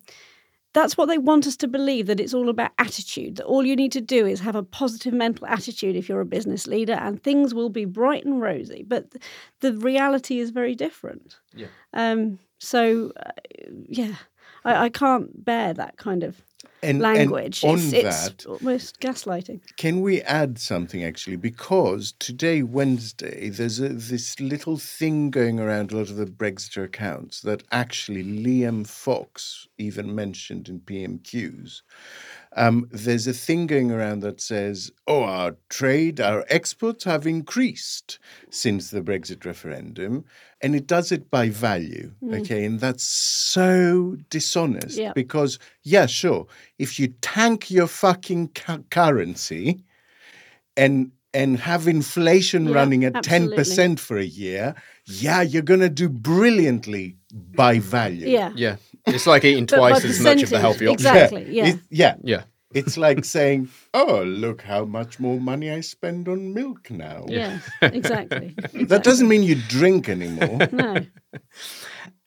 [0.74, 3.74] that's what they want us to believe that it's all about attitude that all you
[3.76, 7.22] need to do is have a positive mental attitude if you're a business leader and
[7.22, 9.22] things will be bright and rosy but th-
[9.60, 11.68] the reality is very different Yeah.
[11.94, 13.30] um so uh,
[13.88, 14.16] yeah
[14.64, 16.42] I, I can't bear that kind of
[16.84, 21.36] And, language and on it's, it's that, almost gaslighting Can we add something actually?
[21.36, 26.84] Because today, Wednesday, there's a, this little thing going around a lot of the Brexiter
[26.84, 31.82] accounts that actually Liam Fox even mentioned in PMQs.
[32.56, 38.18] Um, there's a thing going around that says, oh, our trade, our exports have increased
[38.50, 40.24] since the Brexit referendum.
[40.60, 42.12] And it does it by value.
[42.32, 42.64] Okay.
[42.64, 45.12] And that's so dishonest Yeah.
[45.14, 46.46] because, yeah, sure,
[46.78, 49.82] if you tank your fucking cu- currency
[50.76, 56.08] and and have inflation Yeah, running at 10% for a year, yeah, you're gonna do
[56.08, 57.16] brilliantly
[57.56, 58.28] by value.
[58.28, 58.76] yeah Yeah.
[59.06, 60.94] It's like eating twice as much of the percentage, healthy option.
[60.94, 62.14] exactly yeah It- yeah.
[62.22, 62.42] Yeah.
[62.74, 67.60] It's like saying, "Oh, look how much more money I spend on milk now." yeah
[67.82, 68.56] exactly
[68.88, 70.58] That doesn't mean you drink anymore.
[70.72, 70.96] no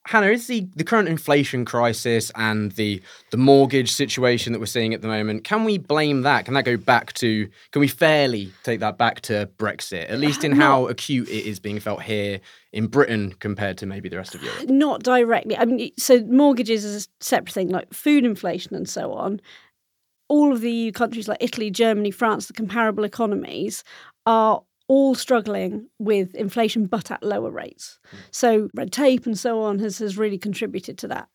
[0.08, 4.94] Hannah, is the, the current inflation crisis and the the mortgage situation that we're seeing
[4.94, 6.46] at the moment, can we blame that?
[6.46, 10.46] Can that go back to, can we fairly take that back to Brexit, at least
[10.46, 12.40] in uh, how acute it is being felt here
[12.72, 14.70] in Britain compared to maybe the rest of Europe?
[14.70, 15.58] Not directly.
[15.58, 19.42] I mean, so mortgages is a separate thing, like food inflation and so on.
[20.30, 23.84] All of the EU countries like Italy, Germany, France, the comparable economies
[24.26, 28.00] are all struggling with inflation but at lower rates.
[28.32, 31.28] So red tape and so on has, has really contributed to that.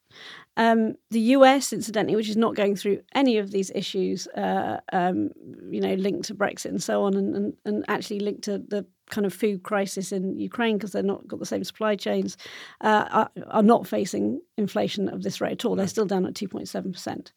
[0.56, 5.30] Um, the US, incidentally, which is not going through any of these issues, uh, um,
[5.70, 8.84] you know, linked to Brexit and so on, and, and, and actually linked to the
[9.10, 12.36] kind of food crisis in Ukraine because they're not got the same supply chains,
[12.82, 15.76] uh, are, are not facing inflation of this rate at all.
[15.76, 17.32] They're still down at 2.7%.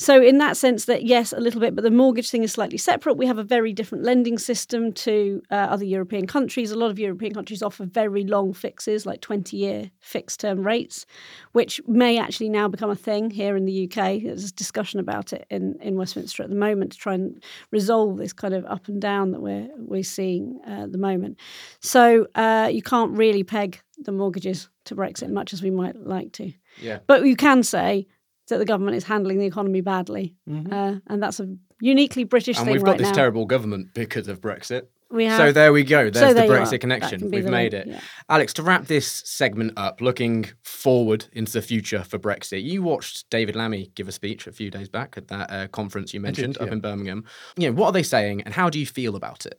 [0.00, 2.78] So, in that sense, that yes, a little bit, but the mortgage thing is slightly
[2.78, 3.16] separate.
[3.16, 6.70] We have a very different lending system to uh, other European countries.
[6.70, 11.04] A lot of European countries offer very long fixes, like 20 year fixed term rates,
[11.50, 14.22] which may actually now become a thing here in the UK.
[14.22, 18.32] There's discussion about it in, in Westminster at the moment to try and resolve this
[18.32, 21.38] kind of up and down that we're, we're seeing uh, at the moment.
[21.80, 26.30] So, uh, you can't really peg the mortgages to Brexit much as we might like
[26.34, 26.52] to.
[26.80, 27.00] Yeah.
[27.08, 28.06] But you can say
[28.48, 32.60] that the government is handling the economy badly, uh, and that's a uniquely British Mm-hmm.
[32.62, 33.14] And thing we've right got this now.
[33.14, 34.82] terrible government because of Brexit.
[35.10, 35.38] We have.
[35.38, 36.10] So there we go.
[36.10, 36.58] There's So the there you are.
[36.58, 37.30] Brexit connection.
[37.30, 37.90] We've the made link, it.
[37.92, 38.00] yeah.
[38.28, 43.30] Alex, to wrap this segment up, looking forward into the future for Brexit, you watched
[43.30, 46.58] David Lammy give a speech a few days back at that uh, conference you mentioned
[46.58, 46.72] up yeah.
[46.74, 47.24] in Birmingham.
[47.56, 49.58] You know, what are they saying and how do you feel about it?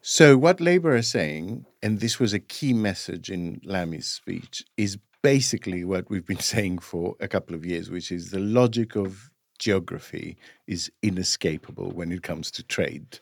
[0.00, 4.96] So, what Labour are saying, and this was a key message in Lammy's speech, is
[5.22, 9.30] basically what we've been saying for a couple of years, which is the logic of
[9.58, 10.36] geography
[10.68, 13.18] is inescapable when it comes to trade.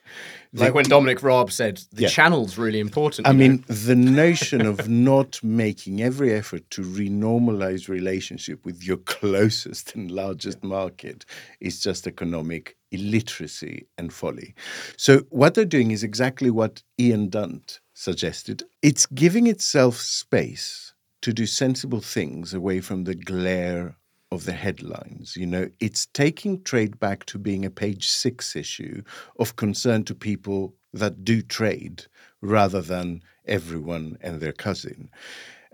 [0.53, 2.09] Like The- when Dominic Raab said the Yeah.
[2.09, 3.27] channel's really important.
[3.27, 3.49] I you know?
[3.49, 10.11] mean, the notion of not making every effort to renormalize relationship with your closest and
[10.11, 11.25] largest market
[11.61, 14.55] is just economic illiteracy and folly.
[14.99, 18.63] So what they're doing is exactly what Ian Dunt suggested.
[18.83, 20.86] It's giving itself space
[21.27, 23.97] to do sensible things away from the glare
[24.31, 25.37] of the headlines.
[25.37, 29.03] You know, it's taking trade back to being a page six issue
[29.41, 32.05] of concern to people that do trade
[32.41, 35.11] rather than everyone and their cousin.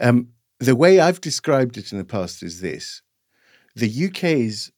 [0.00, 3.02] Um, the way I've described it in the past is this
[3.74, 4.72] the UK is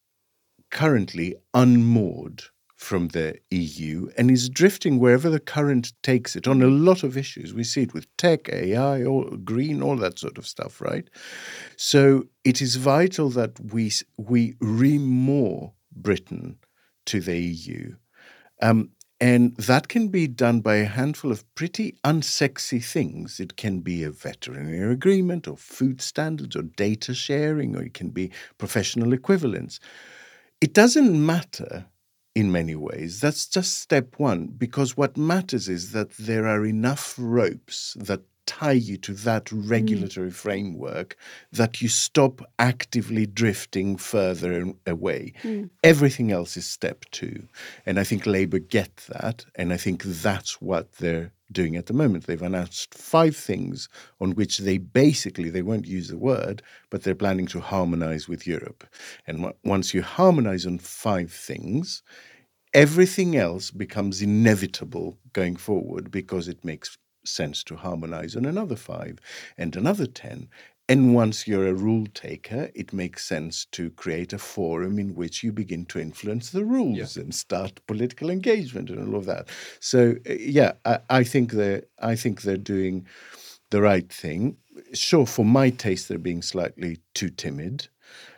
[0.73, 2.43] currently unmoored
[2.85, 7.17] from the EU and is drifting wherever the current takes it on a lot of
[7.17, 7.55] issues.
[7.55, 11.09] We see it with tech, AI, all, green, all that sort of stuff, right?
[11.77, 16.59] So it is vital that we we remoor Britain
[17.07, 17.95] to the EU.
[18.61, 23.41] Um, and that can be done by a handful of pretty unsexy things.
[23.41, 28.11] It can be a veterinary agreement, or food standards, or data sharing, or it can
[28.11, 29.81] be professional equivalence.
[30.61, 31.87] It doesn't matter
[32.35, 33.21] in many ways.
[33.21, 38.73] That's just step one, because what matters is that there are enough ropes that tie
[38.73, 39.69] you to that mm.
[39.69, 41.17] regulatory framework
[41.53, 45.33] that you stop actively drifting further away.
[45.43, 45.71] Mm.
[45.83, 47.47] Everything else is step two.
[47.87, 49.45] And I think Labour get that.
[49.55, 52.27] And I think that's what they're doing at the moment.
[52.27, 53.89] They've announced five things
[54.21, 58.47] on which they basically they won't use the word, but they're planning to harmonize with
[58.47, 58.85] Europe.
[59.27, 62.03] And on- once you harmonize on five things,
[62.73, 69.19] everything else becomes inevitable going forward because it makes sense to harmonize on another five
[69.57, 70.49] and another 10.
[70.89, 75.43] And once you're a rule taker, it makes sense to create a forum in which
[75.43, 79.49] you begin to influence the rules and start political engagement and all of that.
[79.81, 83.07] So, uh, yeah, I, I think they're I think they're doing
[83.71, 84.57] the right thing.
[84.93, 87.89] Sure, for my taste, they're being slightly too timid.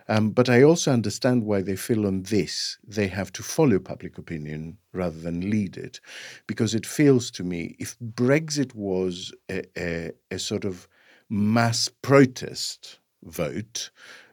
[0.08, 4.18] Um, but I also understand why they feel on this they have to follow public
[4.18, 6.00] opinion rather than lead it.
[6.46, 10.86] Because it feels to me if Brexit was a, a, a sort of
[11.28, 13.90] mass protest vote,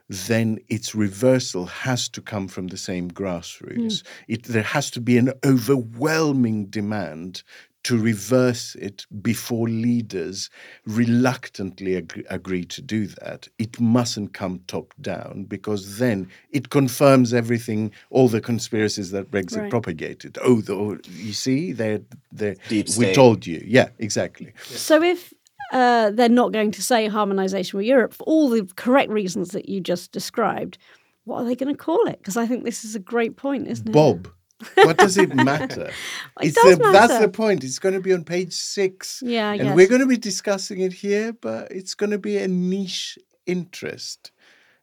[0.08, 4.02] then its reversal has to come from the same grassroots.
[4.28, 7.42] It, there has to be an overwhelming demand
[7.84, 10.50] to reverse it before leaders
[10.86, 13.48] reluctantly agree, agree to do that.
[13.58, 19.58] It mustn't come top down because then it confirms everything, all the conspiracies that Brexit
[19.58, 19.70] Right.
[19.70, 20.38] propagated.
[20.42, 22.00] Oh, the, oh, you see, they're,
[22.32, 23.14] they're, Deep we state.
[23.14, 23.62] told you.
[23.66, 24.52] Yeah, exactly.
[24.64, 25.32] So if
[25.72, 29.68] uh, they're not going to say harmonisation with Europe for all the correct reasons that
[29.68, 30.78] you just described,
[31.24, 32.18] what are they going to call it?
[32.18, 33.92] Because I think this is a great point, isn't it?
[33.92, 34.28] Bob.
[34.74, 35.90] What does it matter?
[36.40, 37.62] It it's does the, That's the point.
[37.64, 39.22] It's going to be on page six.
[39.24, 39.76] Yeah, and guess.
[39.76, 44.32] we're going to be discussing it here, but it's going to be a niche interest.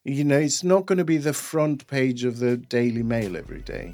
[0.03, 3.61] You know, it's not going to be the front page of the Daily Mail every
[3.61, 3.93] day.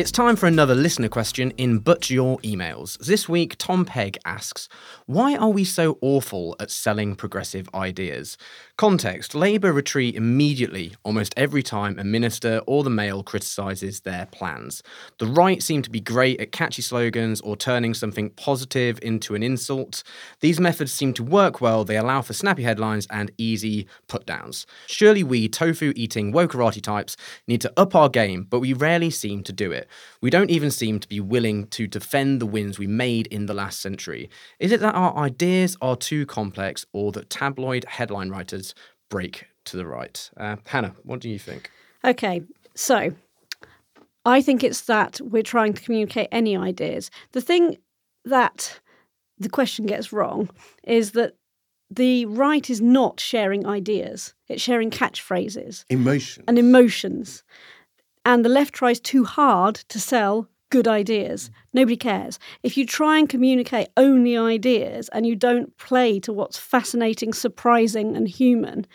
[0.00, 2.96] It's time for another listener question in But Your Emails.
[3.04, 4.66] This week, Tom Pegg asks,
[5.04, 8.38] Why are we so awful at selling progressive ideas?
[8.80, 14.82] Context Labour retreat immediately almost every time a minister or the Mail criticises their plans.
[15.18, 19.42] The right seem to be great at catchy slogans or turning something positive into an
[19.42, 20.02] insult.
[20.40, 24.66] These methods seem to work well, they allow for snappy headlines and easy put downs.
[24.86, 29.42] Surely we tofu eating wokarati types need to up our game, but we rarely seem
[29.42, 29.88] to do it.
[30.22, 33.52] We don't even seem to be willing to defend the wins we made in the
[33.52, 34.30] last century.
[34.58, 38.69] Is it that our ideas are too complex or that tabloid headline writers
[39.08, 40.30] break to the right?
[40.36, 41.70] Uh, Hannah, what do you think?
[42.04, 42.42] Okay,
[42.74, 43.12] so
[44.24, 47.10] I think it's that we're trying to communicate any ideas.
[47.32, 47.76] The thing
[48.24, 48.80] that
[49.38, 50.50] the question gets wrong
[50.84, 51.34] is that
[51.90, 56.44] the right is not sharing ideas, it's sharing catchphrases Emotion.
[56.46, 57.42] and emotions.
[58.24, 61.50] And the left tries too hard to sell good ideas.
[61.72, 62.38] Nobody cares.
[62.62, 68.16] If you try and communicate only ideas and you don't play to what's fascinating, surprising,
[68.16, 68.86] and human,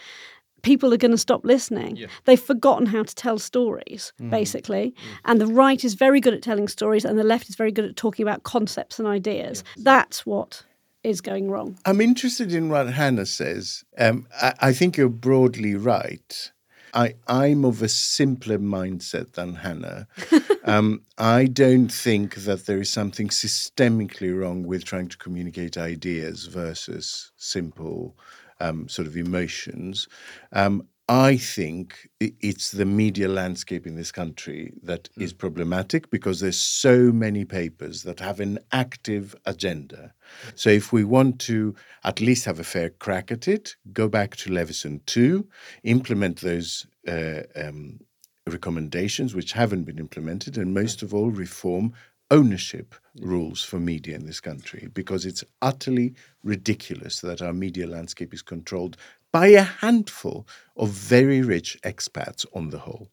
[0.62, 1.96] people are going to stop listening.
[1.96, 2.08] Yeah.
[2.24, 4.96] They've forgotten how to tell stories, basically.
[5.24, 7.86] And the right is very good at telling stories, and the left is very good
[7.86, 9.64] at talking about concepts and ideas.
[9.78, 10.64] That's what
[11.04, 11.78] is going wrong.
[11.86, 13.84] I'm interested in what Hannah says.
[14.00, 16.52] Um, I, I think you're broadly right.
[16.96, 20.08] I, I'm of a simpler mindset than Hannah.
[20.64, 26.46] um, I don't think that there is something systemically wrong with trying to communicate ideas
[26.46, 28.18] versus simple
[28.62, 30.08] um, sort of emotions.
[30.54, 36.60] Um, I think it's the media landscape in this country that is problematic because there's
[36.60, 40.14] so many papers that have an active agenda.
[40.56, 44.36] So if we want to at least have a fair crack at it, go back
[44.38, 45.48] to Leveson 2,
[45.84, 48.00] implement those uh, um,
[48.48, 51.94] recommendations which haven't been implemented, and most of all, reform
[52.32, 58.34] ownership rules for media in this country because it's utterly ridiculous that our media landscape
[58.34, 58.98] is controlled
[59.36, 63.10] by a handful of very rich expats on the whole.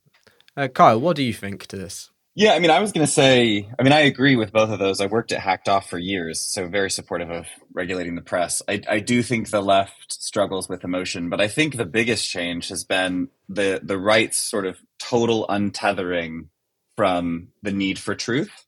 [0.56, 2.10] Uh, Kyle, what do you think to this?
[2.36, 4.78] Yeah, I mean, I was going to say, I mean, I agree with both of
[4.78, 5.00] those.
[5.00, 8.62] I worked at Hacked Off for years, so very supportive of regulating the press.
[8.68, 12.68] I, I do think the left struggles with emotion, but I think the biggest change
[12.68, 16.50] has been the the right's sort of total untethering
[16.96, 18.64] from the need for truth.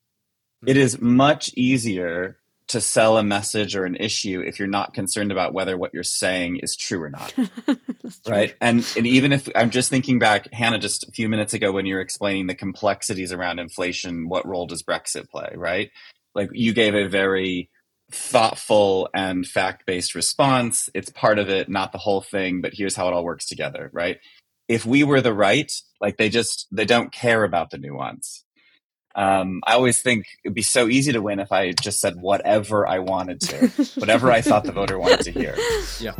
[0.67, 5.31] It is much easier to sell a message or an issue if you're not concerned
[5.31, 7.35] about whether what you're saying is true or not.
[8.29, 8.55] Right?
[8.61, 11.87] And and even if i'm just thinking back hannah just a few minutes ago when
[11.87, 15.91] you were explaining the complexities around inflation what role does brexit play right?
[16.35, 17.71] Like you gave a very
[18.13, 20.91] thoughtful and fact-based response.
[20.93, 23.89] It's part of it not the whole thing but here's how it all works together
[23.95, 24.19] right?
[24.69, 25.73] If we were the right
[26.03, 28.45] like they just they don't care about the nuance
[29.15, 32.87] um, I always think it'd be so easy to win if I just said whatever
[32.87, 35.57] I wanted to, whatever I thought the voter wanted to hear.
[36.01, 36.15] Yeah.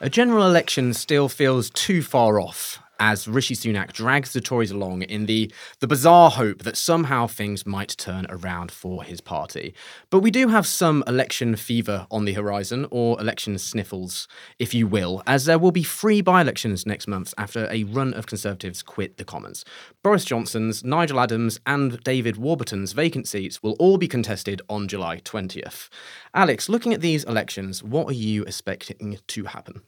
[0.00, 5.02] A general election still feels too far off as Rishi Sunak drags the Tories along
[5.02, 9.74] in the, the bizarre hope that somehow things might turn around for his party.
[10.10, 14.86] But we do have some election fever on the horizon, or election sniffles, if you
[14.86, 18.82] will, as there will be three by elections next month after a run of Conservatives
[18.82, 19.64] quit the Commons.
[20.02, 25.18] Boris Johnson's, Nigel Adams, and David Warburton's vacant seats will all be contested on July
[25.18, 25.88] 20th.
[26.34, 29.82] Alex, looking at these elections, what are you expecting to happen?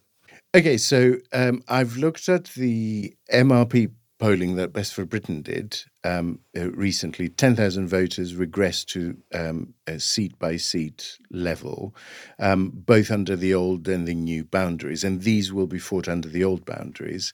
[0.52, 6.40] Okay, so um, I've looked at the MRP polling that Best for Britain did um,
[6.58, 7.28] uh, recently.
[7.28, 11.94] 10,000 voters regressed to um, a seat by seat level,
[12.40, 15.04] um, both under the old and the new boundaries.
[15.04, 17.32] And these will be fought under the old boundaries.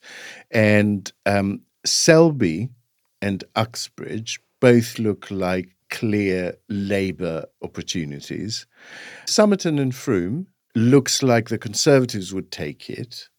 [0.51, 2.69] And um, Selby
[3.19, 8.67] and Uxbridge both look like clear Labour opportunities.
[9.25, 10.45] Somerton and Frome
[10.77, 13.29] looks like the Conservatives would take it,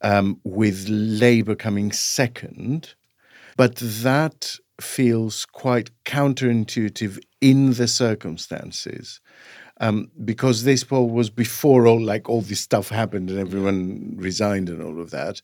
[0.00, 2.94] um, with Labour coming second.
[3.56, 9.20] But that feels quite counterintuitive in the circumstances.
[9.80, 14.68] Um, because this poll was before all like all this stuff happened and everyone resigned
[14.68, 15.42] and all of that,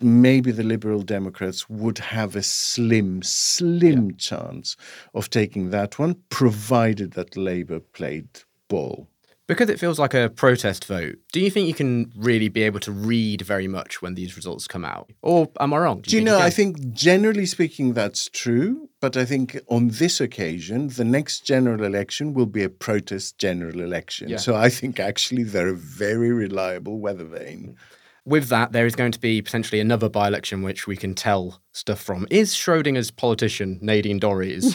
[0.00, 4.76] maybe the Liberal Democrats would have a slim, slim chance
[5.14, 8.28] of taking that one, provided that Labour played
[8.66, 9.08] ball.
[9.46, 12.80] Because it feels like a protest vote, do you think you can really be able
[12.80, 15.10] to read very much when these results come out?
[15.22, 16.00] Or am I wrong?
[16.00, 16.46] Do you, know, can?
[16.46, 18.88] I think generally speaking, that's true.
[19.00, 23.80] But I think on this occasion, the next general election will be a protest general
[23.80, 24.30] election.
[24.30, 24.38] Yeah.
[24.38, 27.76] So I think actually they're a very reliable weather vane.
[28.26, 31.62] With that, there is going to be potentially another by election which we can tell
[31.72, 32.26] stuff from.
[32.28, 34.74] Is Schrodinger's politician, Nadine Dorries,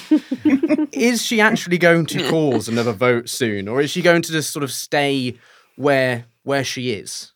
[0.93, 3.67] is she actually going to cause another vote soon?
[3.67, 5.37] Or is she going to just sort of stay
[5.75, 7.33] where where she is?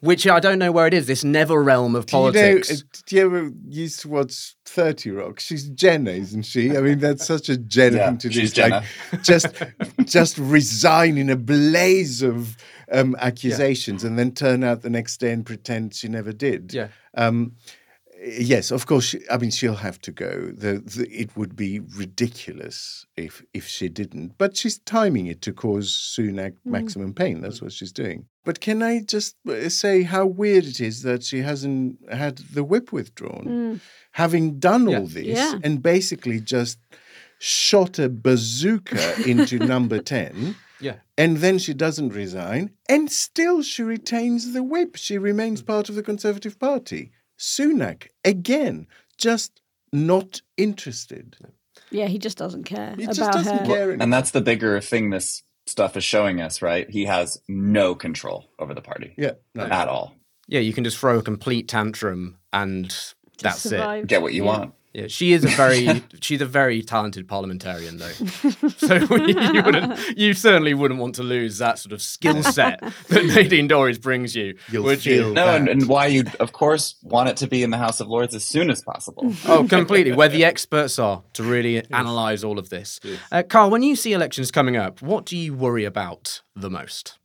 [0.00, 2.68] Which I don't know where it is, this never realm of politics.
[2.68, 5.40] Do you, know, uh, do you ever used to watch 30 Rock?
[5.40, 6.76] She's Jenna, isn't she?
[6.76, 8.30] I mean, that's such a Jenna Yeah, to do.
[8.30, 8.84] she's It's like
[9.22, 9.46] just,
[10.04, 12.56] just resign in a blaze of
[12.92, 16.72] um, accusations and then turn out the next day and pretend she never did.
[16.74, 16.88] Yeah.
[17.14, 17.52] Um,
[18.26, 19.04] yes, of course.
[19.04, 20.50] She, I mean, she'll have to go.
[20.52, 24.36] The, the, it would be ridiculous if if she didn't.
[24.38, 27.40] But she's timing it to cause Sunak maximum pain.
[27.40, 28.26] That's what she's doing.
[28.44, 32.62] But can I just uh, say how weird it is that she hasn't had the
[32.64, 33.80] whip withdrawn,
[34.12, 34.98] having done Yeah.
[34.98, 35.54] all this Yeah.
[35.64, 36.78] and basically just
[37.38, 40.54] shot a bazooka into number ten.
[40.80, 40.96] yeah.
[41.18, 44.96] And then she doesn't resign, and still she retains the whip.
[44.96, 47.10] She remains part of the Conservative Party.
[47.38, 48.86] Sunak, again,
[49.18, 49.60] just
[49.92, 51.36] not interested.
[51.90, 53.66] Yeah, he just doesn't care He about just doesn't her.
[53.66, 53.90] care.
[53.92, 56.88] And that's the bigger thing this stuff is showing us, right?
[56.90, 59.64] He has no control over the party Yeah, no.
[59.64, 60.14] at all.
[60.48, 62.94] Yeah, you can just throw a complete tantrum and
[63.42, 64.06] that's it.
[64.06, 64.48] Get what you Yeah.
[64.58, 64.74] want.
[64.96, 68.12] Yeah, she is a very she's a very talented parliamentarian though.
[68.78, 73.26] so you wouldn't you certainly wouldn't want to lose that sort of skill set that
[73.26, 74.56] Nadine Dorries brings you.
[74.70, 75.34] You'll would feel you?
[75.34, 78.08] No, and, and why you, of course, want it to be in the House of
[78.08, 79.34] Lords as soon as possible.
[79.46, 80.14] Oh, completely.
[80.14, 82.98] Where the experts are to really analyze all of this.
[83.30, 87.18] Uh, Kyle, when you see elections coming up, what do you worry about the most?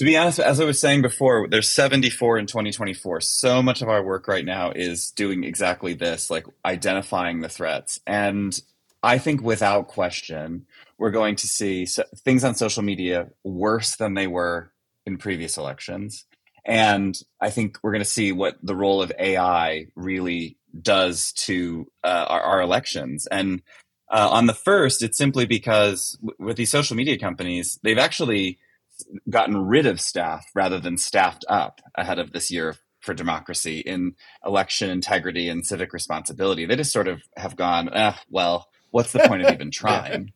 [0.00, 3.20] To be honest, as I was saying before, there's 74 in 2024.
[3.20, 8.00] So much of our work right now is doing exactly this, like identifying the threats.
[8.06, 8.58] And
[9.02, 10.64] I think without question,
[10.96, 11.86] we're going to see
[12.24, 14.72] things on social media worse than they were
[15.04, 16.24] in previous elections.
[16.64, 21.92] And I think we're going to see what the role of AI really does to
[22.02, 23.26] uh, our, our elections.
[23.26, 23.60] And
[24.10, 28.56] uh, on the first, it's simply because w- with these social media companies, they've actually
[29.28, 34.14] gotten rid of staff rather than staffed up ahead of this year for democracy in
[34.44, 36.66] election integrity and civic responsibility.
[36.66, 40.32] They just sort of have gone, eh, well, what's the point of even trying?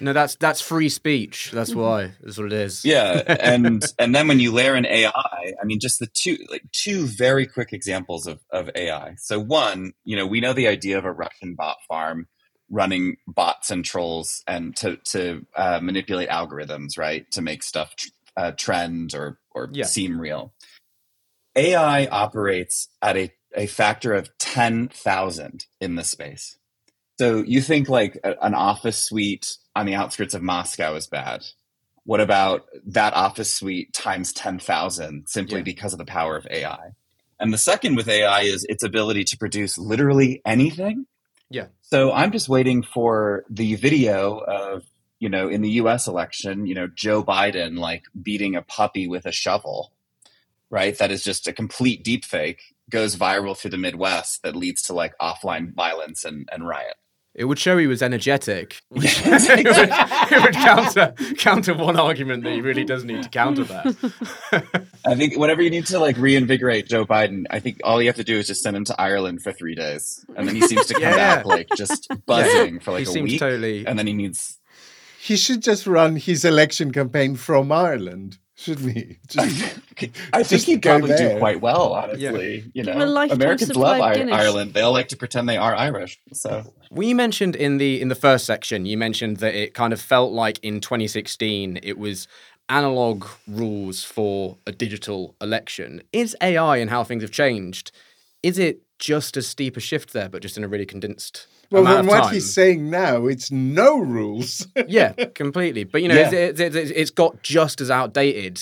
[0.00, 1.50] No, that's that's free speech.
[1.52, 2.12] That's why.
[2.22, 2.84] That's what it is.
[2.84, 5.12] yeah and and then when you layer in ai
[5.60, 9.92] i mean just the two like two very quick examples of, of ai so one
[10.04, 12.26] you know we know the idea of a russian bot farm
[12.70, 18.08] running bots and trolls and to to uh, manipulate algorithms right to make stuff tr-
[18.36, 19.86] uh, trend or or Yeah.
[19.86, 20.52] seem real
[21.56, 26.54] ai operates at a, a factor of 10000 in this space
[27.18, 31.44] so you think like a, an office suite on the outskirts of Moscow is bad.
[32.04, 35.62] What about that office suite times 10,000 simply Yeah.
[35.62, 36.90] because of the power of AI?
[37.40, 41.06] And the second with AI is its ability to produce literally anything.
[41.50, 41.66] Yeah.
[41.82, 44.84] So I'm just waiting for the video of,
[45.18, 49.26] you know, in the US election, you know, Joe Biden like beating a puppy with
[49.26, 49.92] a shovel,
[50.70, 50.96] right?
[50.96, 54.92] That is just a complete deep fake, goes viral through the Midwest that leads to
[54.92, 56.94] like offline violence and, and riot.
[57.34, 58.80] It would show he was energetic.
[58.90, 59.24] it,
[59.64, 64.86] would, it would counter counter one argument that he really does need to counter that.
[65.06, 68.16] I think whenever you need to like reinvigorate Joe Biden, I think all you have
[68.16, 70.86] to do is just send him to Ireland for three days, and then he seems
[70.86, 71.16] to come Yeah.
[71.36, 73.86] back like just buzzing for like he a seems week, totally.
[73.86, 74.58] and then he needs.
[75.20, 79.18] He should just run his election campaign from Ireland, shouldn't he?
[79.28, 79.78] Just,
[80.32, 82.70] I think Just he'd go probably do quite well, honestly.
[82.74, 84.74] You know, a Americans love I- Ireland.
[84.74, 86.20] They all like to pretend they are Irish.
[86.32, 90.00] So we mentioned in the in the first section, you mentioned that it kind of
[90.00, 92.28] felt like in 2016 it was
[92.68, 96.02] analog rules for a digital election.
[96.12, 97.92] Is AI and how things have changed?
[98.42, 101.82] Is it just as steep a shift there, but just in a really condensed well,
[101.82, 102.34] amount from what time?
[102.34, 104.66] he's saying now, it's no rules.
[104.88, 105.84] yeah, completely.
[105.84, 106.30] But you know, Yeah.
[106.30, 108.60] it's, it's, it's- it's got just as outdated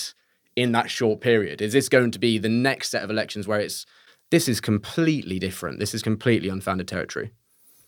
[0.55, 1.61] in that short period.
[1.61, 3.85] Is this going to be the next set of elections where it's
[4.31, 5.79] this is completely different?
[5.79, 7.31] This is completely unfounded territory.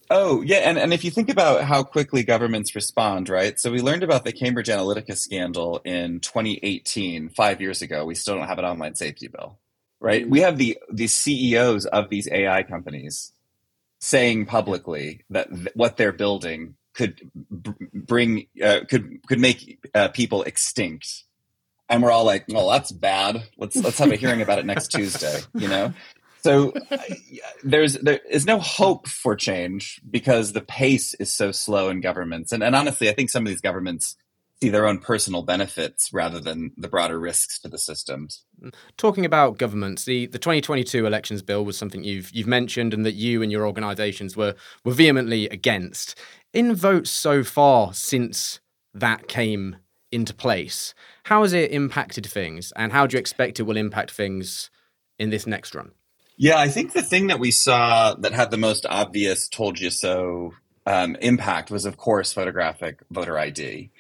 [0.09, 0.57] Oh, yeah.
[0.57, 3.57] And, and if you think about how quickly governments respond, right?
[3.57, 8.03] So we learned about the Cambridge Analytica scandal in 2018, five years ago.
[8.05, 9.57] We still don't have an online safety bill,
[10.01, 10.26] right?
[10.26, 10.30] Mm.
[10.30, 13.32] We have the, the CEOs of these AI companies
[14.02, 20.10] saying publicly that th- what they're building could b- bring uh, could could make uh,
[20.10, 21.24] people extinct.
[21.88, 23.43] And we're all like well that's bad.
[23.58, 25.93] Let's let's have a hearing about it next tuesday you know?
[26.43, 26.74] So
[27.64, 32.52] there's there is no hope for change because the pace is so slow in governments.
[32.52, 34.16] And, and honestly i think some of these governments
[34.62, 38.45] see their own personal benefits rather than the broader risks to the systems.
[38.97, 43.16] Talking about governments, the, the 2022 elections bill was something you've you've mentioned and that
[43.16, 44.55] you and your organisations were
[44.86, 46.18] were vehemently against.
[46.53, 48.59] In votes so far since
[48.93, 49.78] that came
[50.12, 50.93] into place,
[51.24, 54.70] how has it impacted things, and how do you expect it will impact things
[55.18, 55.91] in this next run?
[56.38, 59.89] Yeah, I think the thing that we saw that had the most obvious "told you
[59.89, 60.53] so"
[60.86, 63.91] um, impact was, of course, photographic voter ID.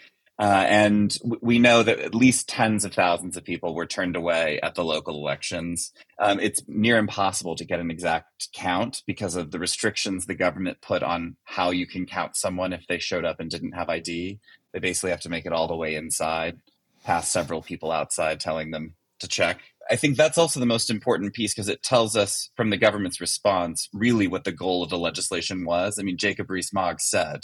[0.41, 4.59] Uh, and we know that at least tens of thousands of people were turned away
[4.63, 5.93] at the local elections.
[6.17, 10.81] Um, it's near impossible to get an exact count because of the restrictions the government
[10.81, 14.39] put on how you can count someone if they showed up and didn't have ID.
[14.73, 16.59] They basically have to make it all the way inside,
[17.03, 19.59] past several people outside telling them to check.
[19.91, 23.21] I think that's also the most important piece because it tells us from the government's
[23.21, 25.99] response really what the goal of the legislation was.
[25.99, 27.41] I mean, Jacob Rees-Mogg said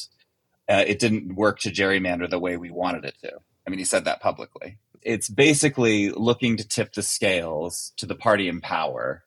[0.69, 3.33] uh, it didn't work to gerrymander the way we wanted it to.
[3.65, 4.77] I mean, he said that publicly.
[5.01, 9.23] It's basically looking to tip the scales to the party in power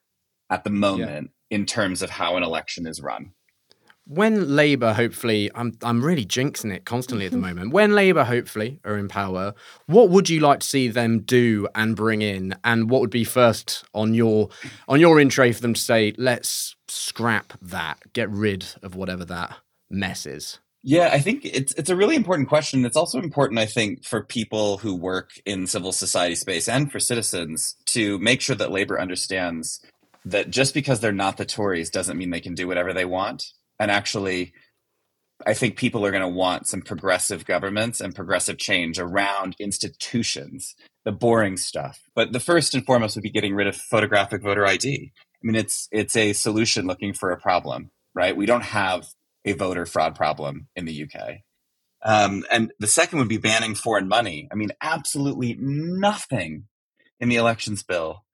[0.51, 1.57] at the moment yeah.
[1.57, 3.33] in terms of how an election is run.
[4.07, 7.73] When Labour, hopefully, I'm I'm really jinxing it constantly at the moment.
[7.73, 9.55] When Labour, hopefully, are in power,
[9.87, 12.57] what would you like to see them do and bring in?
[12.65, 14.49] And what would be first on your
[14.89, 19.25] on your in tray for them to say, let's scrap that, get rid of whatever
[19.27, 20.59] that mess is?
[20.83, 22.87] Yeah, I think it's it's a really important question.
[22.87, 26.99] It's also important, I think, for people who work in civil society space and for
[26.99, 29.81] citizens to make sure that labor understands
[30.25, 33.53] that just because they're not the Tories doesn't mean they can do whatever they want.
[33.79, 34.55] And actually,
[35.47, 40.75] I think people are going to want some progressive governments and progressive change around institutions,
[41.05, 42.01] the boring stuff.
[42.15, 45.13] But the first and foremost would be getting rid of photographic voter ID.
[45.15, 48.37] I mean, it's it's a solution looking for a problem, right?
[48.37, 49.09] We don't have
[49.45, 51.39] a voter fraud problem in the UK.
[52.03, 54.49] Um, and the second would be banning foreign money.
[54.51, 56.65] I mean, absolutely nothing
[57.19, 58.25] in the elections bill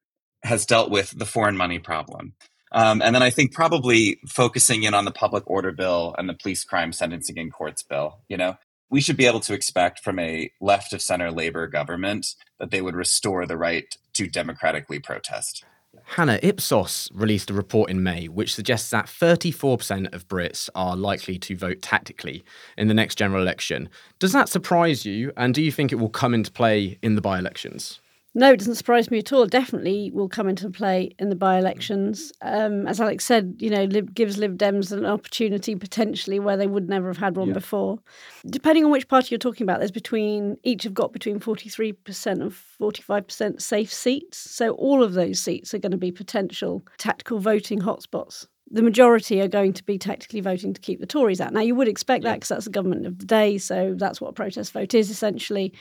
[0.43, 2.35] has dealt with the foreign money problem.
[2.73, 6.35] Um, and then I think probably focusing in on the public order bill and the
[6.35, 8.19] police crime sentencing in courts bill.
[8.29, 8.57] You know,
[8.91, 12.83] we should be able to expect from a left of center labor government that they
[12.83, 15.65] would restore the right to democratically protest.
[16.11, 21.37] Hannah, Ipsos released a report in May which suggests that 34% of Brits are likely
[21.41, 22.45] to vote tactically
[22.79, 23.89] in the next general election.
[24.21, 27.21] Does that surprise you, and do you think it will come into play in the
[27.21, 28.01] by elections?
[28.39, 29.45] No, it doesn't surprise me at all.
[29.45, 32.35] It definitely will come into play in the by-elections.
[32.43, 36.67] Um, as Alex said, you know, Lib, gives Lib Dems an opportunity potentially where they
[36.67, 37.55] would never have had one yeah.
[37.55, 37.99] before.
[38.45, 42.55] Depending on which party you're talking about, there's between each have got between 43% and
[42.79, 44.37] 45% safe seats.
[44.37, 49.41] So all of those seats are going to be potential tactical voting hotspots the majority
[49.41, 51.53] are going to be tactically voting to keep the Tories out.
[51.53, 54.31] Now, you would expect that because that's the government of the day, so that's what
[54.31, 55.73] a protest vote is essentially.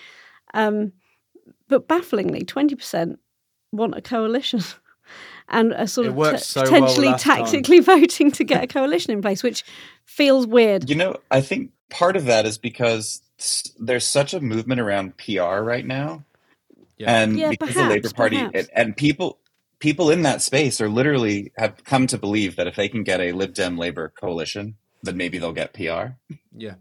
[0.53, 0.93] Um,
[1.67, 3.17] but bafflingly, 20%
[3.71, 4.61] want a coalition
[5.49, 7.99] and a sort of t- so potentially well tactically time.
[8.01, 9.63] voting to get a coalition in place, which
[10.05, 10.89] feels weird.
[10.89, 13.21] You know, I think part of that is because
[13.79, 16.23] there's such a movement around PR right now.
[16.97, 17.23] Yeah.
[17.23, 19.39] And yeah, because perhaps, the Labour Party and, and people
[19.79, 23.19] people in that space are literally have come to believe that if they can get
[23.19, 26.15] a Lib Dem Labour coalition, then maybe they'll get PR.
[26.55, 26.75] Yeah.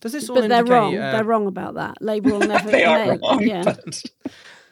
[0.00, 0.96] Does this all but indicate, they're wrong.
[0.96, 2.00] Uh, they're wrong about that.
[2.00, 2.70] Labour will never.
[2.70, 3.42] they are wrong.
[3.42, 3.62] Yeah.
[3.64, 4.02] But...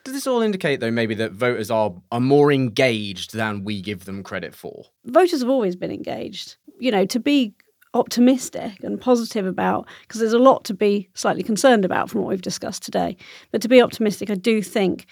[0.04, 4.04] Does this all indicate, though, maybe that voters are are more engaged than we give
[4.04, 4.84] them credit for?
[5.04, 6.56] Voters have always been engaged.
[6.78, 7.54] You know, to be
[7.94, 12.28] optimistic and positive about because there's a lot to be slightly concerned about from what
[12.28, 13.16] we've discussed today.
[13.50, 15.06] But to be optimistic, I do think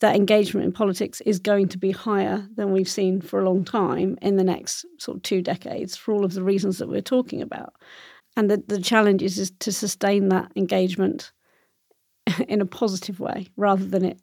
[0.00, 3.64] that engagement in politics is going to be higher than we've seen for a long
[3.64, 7.00] time in the next sort of two decades for all of the reasons that we're
[7.00, 7.74] talking about.
[8.36, 11.32] And the, the challenge is, is to sustain that engagement
[12.48, 14.20] in a positive way rather than it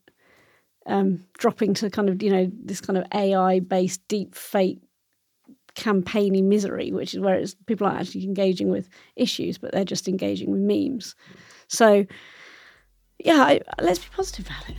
[0.86, 4.82] um, dropping to kind of, you know, this kind of AI based deep fake
[5.76, 10.07] campaigny misery, which is where it's, people aren't actually engaging with issues, but they're just
[10.07, 11.16] engaging with memes.
[11.68, 12.05] So,
[13.20, 14.78] yeah, I, let's be positive about it.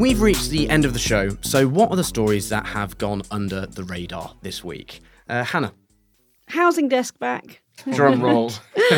[0.00, 3.20] We've reached the end of the show, so what are the stories that have gone
[3.30, 5.02] under the radar this week?
[5.28, 5.74] Uh, Hannah.
[6.48, 7.60] Housing desk back.
[7.92, 8.50] Drum roll.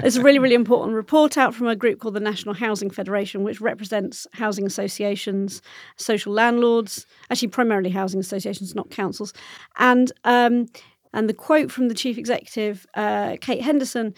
[0.00, 3.42] There's a really, really important report out from a group called the National Housing Federation,
[3.42, 5.60] which represents housing associations,
[5.96, 9.34] social landlords, actually primarily housing associations, not councils.
[9.76, 10.68] And um,
[11.12, 14.14] and the quote from the chief executive, uh, Kate Henderson,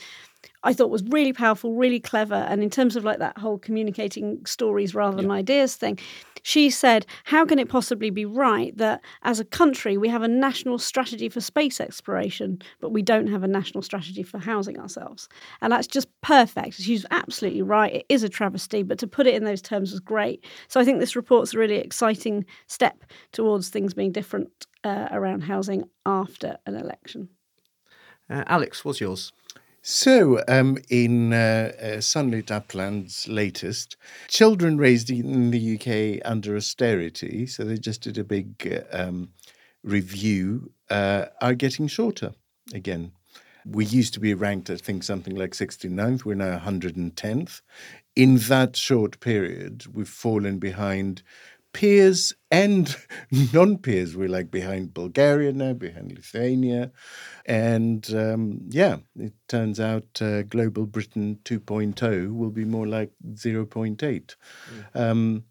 [0.64, 2.34] I thought was really powerful, really clever.
[2.34, 5.98] And in terms of like that whole communicating stories rather than ideas thing,
[6.42, 10.28] she said, How can it possibly be right that as a country we have a
[10.28, 15.28] national strategy for space exploration, but we don't have a national strategy for housing ourselves?
[15.60, 16.74] And that's just perfect.
[16.74, 17.94] She's absolutely right.
[17.94, 20.44] It is a travesty, but to put it in those terms was great.
[20.68, 25.42] So I think this report's a really exciting step towards things being different uh, around
[25.42, 27.28] housing after an election.
[28.30, 29.32] Uh, Alex, what's yours?
[29.90, 33.96] So, um, in uh, uh, Sunlit Upland's latest,
[34.28, 39.30] children raised in the UK under austerity, so they just did a big uh, um,
[39.82, 42.34] review, uh, are getting shorter
[42.74, 43.12] again.
[43.64, 46.22] We used to be ranked, I think, something like 69th.
[46.22, 47.62] We're now 110th.
[48.14, 51.22] In that short period, we've fallen behind
[51.72, 52.94] peers and
[53.52, 54.16] non peers.
[54.16, 56.92] We're like behind Bulgaria now, behind Lithuania.
[57.46, 63.96] And um, yeah, it turns out uh, Global Britain 2.0 will be more like 0.8.
[63.96, 64.34] Mm.
[64.94, 65.44] Um,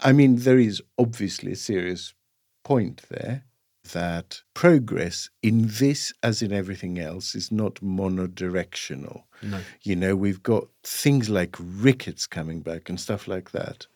[0.00, 2.14] I mean, there is obviously a serious
[2.62, 3.44] point there
[3.92, 9.22] that progress in this, as in everything else, is not monodirectional.
[9.42, 9.60] No.
[9.82, 13.86] You know, we've got things like rickets coming back and stuff like that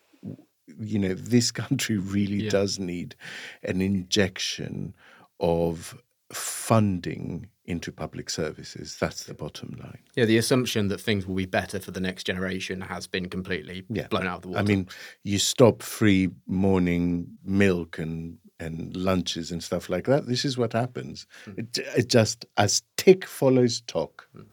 [0.79, 2.49] you know, this country really yeah.
[2.49, 3.15] does need
[3.63, 4.93] an injection
[5.39, 6.01] of
[6.31, 8.97] funding into public services.
[8.99, 9.99] That's the bottom line.
[10.15, 13.85] Yeah, the assumption that things will be better for the next generation has been completely
[13.89, 14.07] yeah.
[14.07, 14.59] blown out of the water.
[14.59, 14.87] I mean,
[15.23, 20.27] you stop free morning milk and and lunches and stuff like that.
[20.27, 21.25] This is what happens.
[21.45, 21.59] Mm.
[21.59, 24.27] It, it just as tick follows talk.
[24.33, 24.43] Hmm.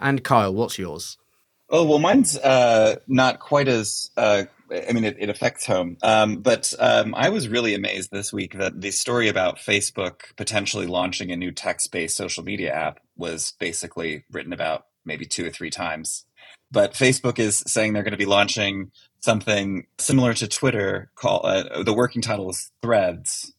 [0.00, 1.16] And Kyle, what's yours?
[1.68, 5.96] Oh well, mine's uh, not quite as uh, I mean, it, it affects home.
[6.02, 10.86] Um, but um, I was really amazed this week that the story about Facebook potentially
[10.86, 15.50] launching a new text based social media app was basically written about maybe two or
[15.50, 16.24] three times.
[16.70, 18.90] But Facebook is saying they're going to be launching
[19.20, 21.10] something similar to Twitter.
[21.14, 23.52] Called uh, the working title is Threads,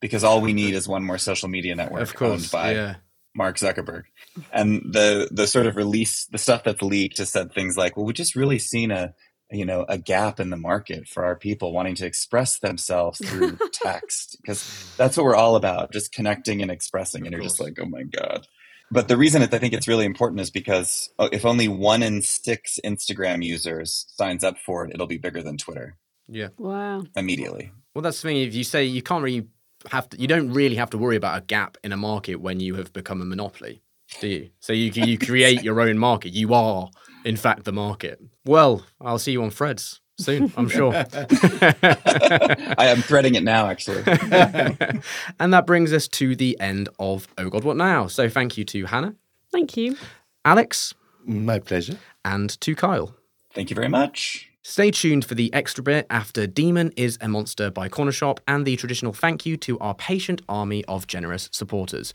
[0.00, 2.94] because all we need is one more social media network of course, owned by yeah.
[3.34, 4.04] Mark Zuckerberg.
[4.52, 8.04] And the the sort of release, the stuff that's leaked, has said things like, "Well,
[8.04, 9.14] we've just really seen a
[9.50, 13.58] you know a gap in the market for our people wanting to express themselves through
[13.72, 17.52] text because that's what we're all about just connecting and expressing of and you're course.
[17.52, 18.46] just like oh my god.
[18.92, 22.02] But the reason that i think it's really important is because uh, if only one
[22.02, 25.96] in six instagram users signs up for it it'll be bigger than twitter.
[26.28, 26.48] Yeah.
[26.58, 27.04] Wow.
[27.16, 27.72] Immediately.
[27.94, 29.48] Well that's the thing if you say you can't really
[29.90, 32.60] have to you don't really have to worry about a gap in a market when
[32.60, 33.82] you have become a monopoly
[34.18, 34.50] do you?
[34.60, 36.32] So you, you create your own market.
[36.32, 36.90] You are
[37.24, 38.20] in fact, the market.
[38.44, 40.92] Well, I'll see you on Threads soon, I'm sure.
[41.14, 44.02] I am threading it now, actually.
[45.40, 48.06] and that brings us to the end of Oh God, What Now?
[48.06, 49.14] So thank you to Hannah.
[49.50, 49.96] Thank you.
[50.44, 50.94] Alex.
[51.24, 51.98] My pleasure.
[52.24, 53.14] And to Kyle.
[53.52, 54.50] Thank you very much.
[54.62, 58.66] Stay tuned for the extra bit after Demon is a Monster by Corner Shop and
[58.66, 62.12] the traditional thank you to our patient army of generous supporters.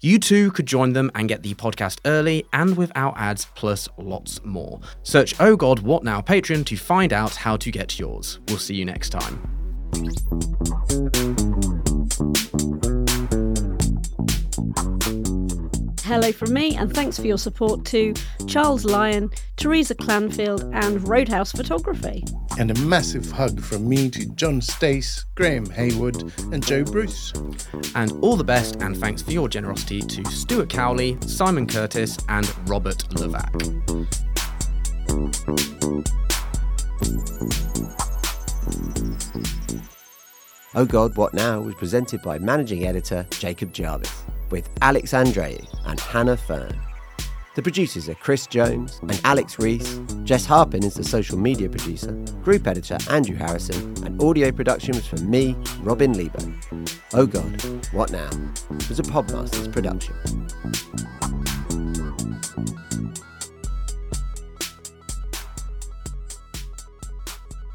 [0.00, 4.40] You too could join them and get the podcast early and without ads, plus lots
[4.44, 4.80] more.
[5.02, 8.38] Search Oh God, What Now Patreon to find out how to get yours.
[8.48, 9.42] We'll see you next time.
[16.08, 18.14] Hello from me, and thanks for your support to
[18.46, 22.24] Charles Lyon, Teresa Clanfield, and Roadhouse Photography.
[22.58, 27.34] And a massive hug from me to John Stace, Graham Haywood, and Joe Bruce.
[27.94, 32.50] And all the best, and thanks for your generosity to Stuart Cowley, Simon Curtis, and
[32.66, 34.08] Robert Levac.
[40.74, 45.98] Oh God, What Now was presented by managing editor Jacob Jarvis with Alex Andreou and
[46.00, 46.78] Hannah Fearn.
[47.54, 49.98] The producers are Chris Jones and Alex Reese.
[50.22, 55.06] Jess Harpin is the social media producer, group editor Andrew Harrison, and audio production was
[55.06, 56.60] from me, Robin Leeburn.
[57.14, 57.60] Oh God,
[57.92, 58.30] What Now?
[58.88, 60.14] was a Podmasters production.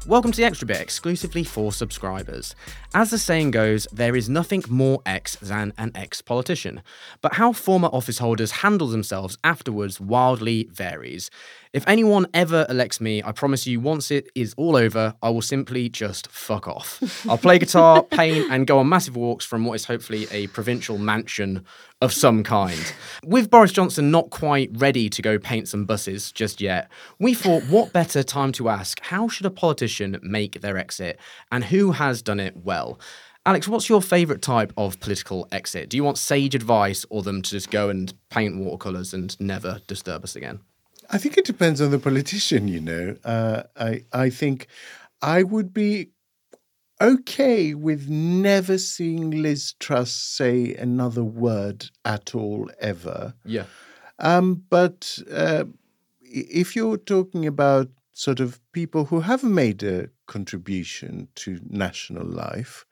[0.06, 2.54] Welcome to the Extra Bit exclusively for subscribers.
[2.92, 6.82] As the saying goes, there is nothing more ex than an ex politician.
[7.22, 11.30] But how former office holders handle themselves afterwards wildly varies.
[11.74, 15.42] If anyone ever elects me, I promise you, once it is all over, I will
[15.42, 17.26] simply just fuck off.
[17.28, 20.98] I'll play guitar, paint, and go on massive walks from what is hopefully a provincial
[20.98, 21.64] mansion
[22.00, 22.94] of some kind.
[23.24, 27.64] With Boris Johnson not quite ready to go paint some buses just yet, we thought
[27.64, 31.18] what better time to ask how should a politician make their exit
[31.50, 33.00] and who has done it well?
[33.46, 35.90] Alex, what's your favourite type of political exit?
[35.90, 39.80] Do you want sage advice or them to just go and paint watercolours and never
[39.88, 40.60] disturb us again?
[41.14, 43.16] I think it depends on the politician, you know.
[43.24, 44.66] Uh, I, I think
[45.22, 46.10] I would be
[47.00, 53.34] okay with never seeing Liz Truss say another word at all ever.
[53.44, 53.66] Yeah.
[54.18, 55.66] Um, but uh,
[56.20, 62.86] if you're talking about sort of people who have made a contribution to national life,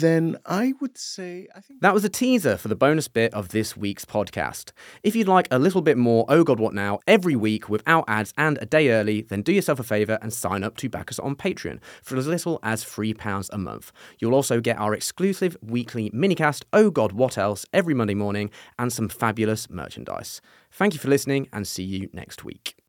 [0.00, 3.48] then I would say I think That was a teaser for the bonus bit of
[3.48, 4.72] this week's podcast.
[5.02, 8.32] If you'd like a little bit more Oh God What Now every week without ads
[8.36, 11.18] and a day early, then do yourself a favour and sign up to back us
[11.18, 13.92] on Patreon for as little as £3 a month.
[14.18, 18.92] You'll also get our exclusive weekly minicast Oh God What Else every Monday morning and
[18.92, 20.40] some fabulous merchandise.
[20.70, 22.81] Thank you for listening and see you next week.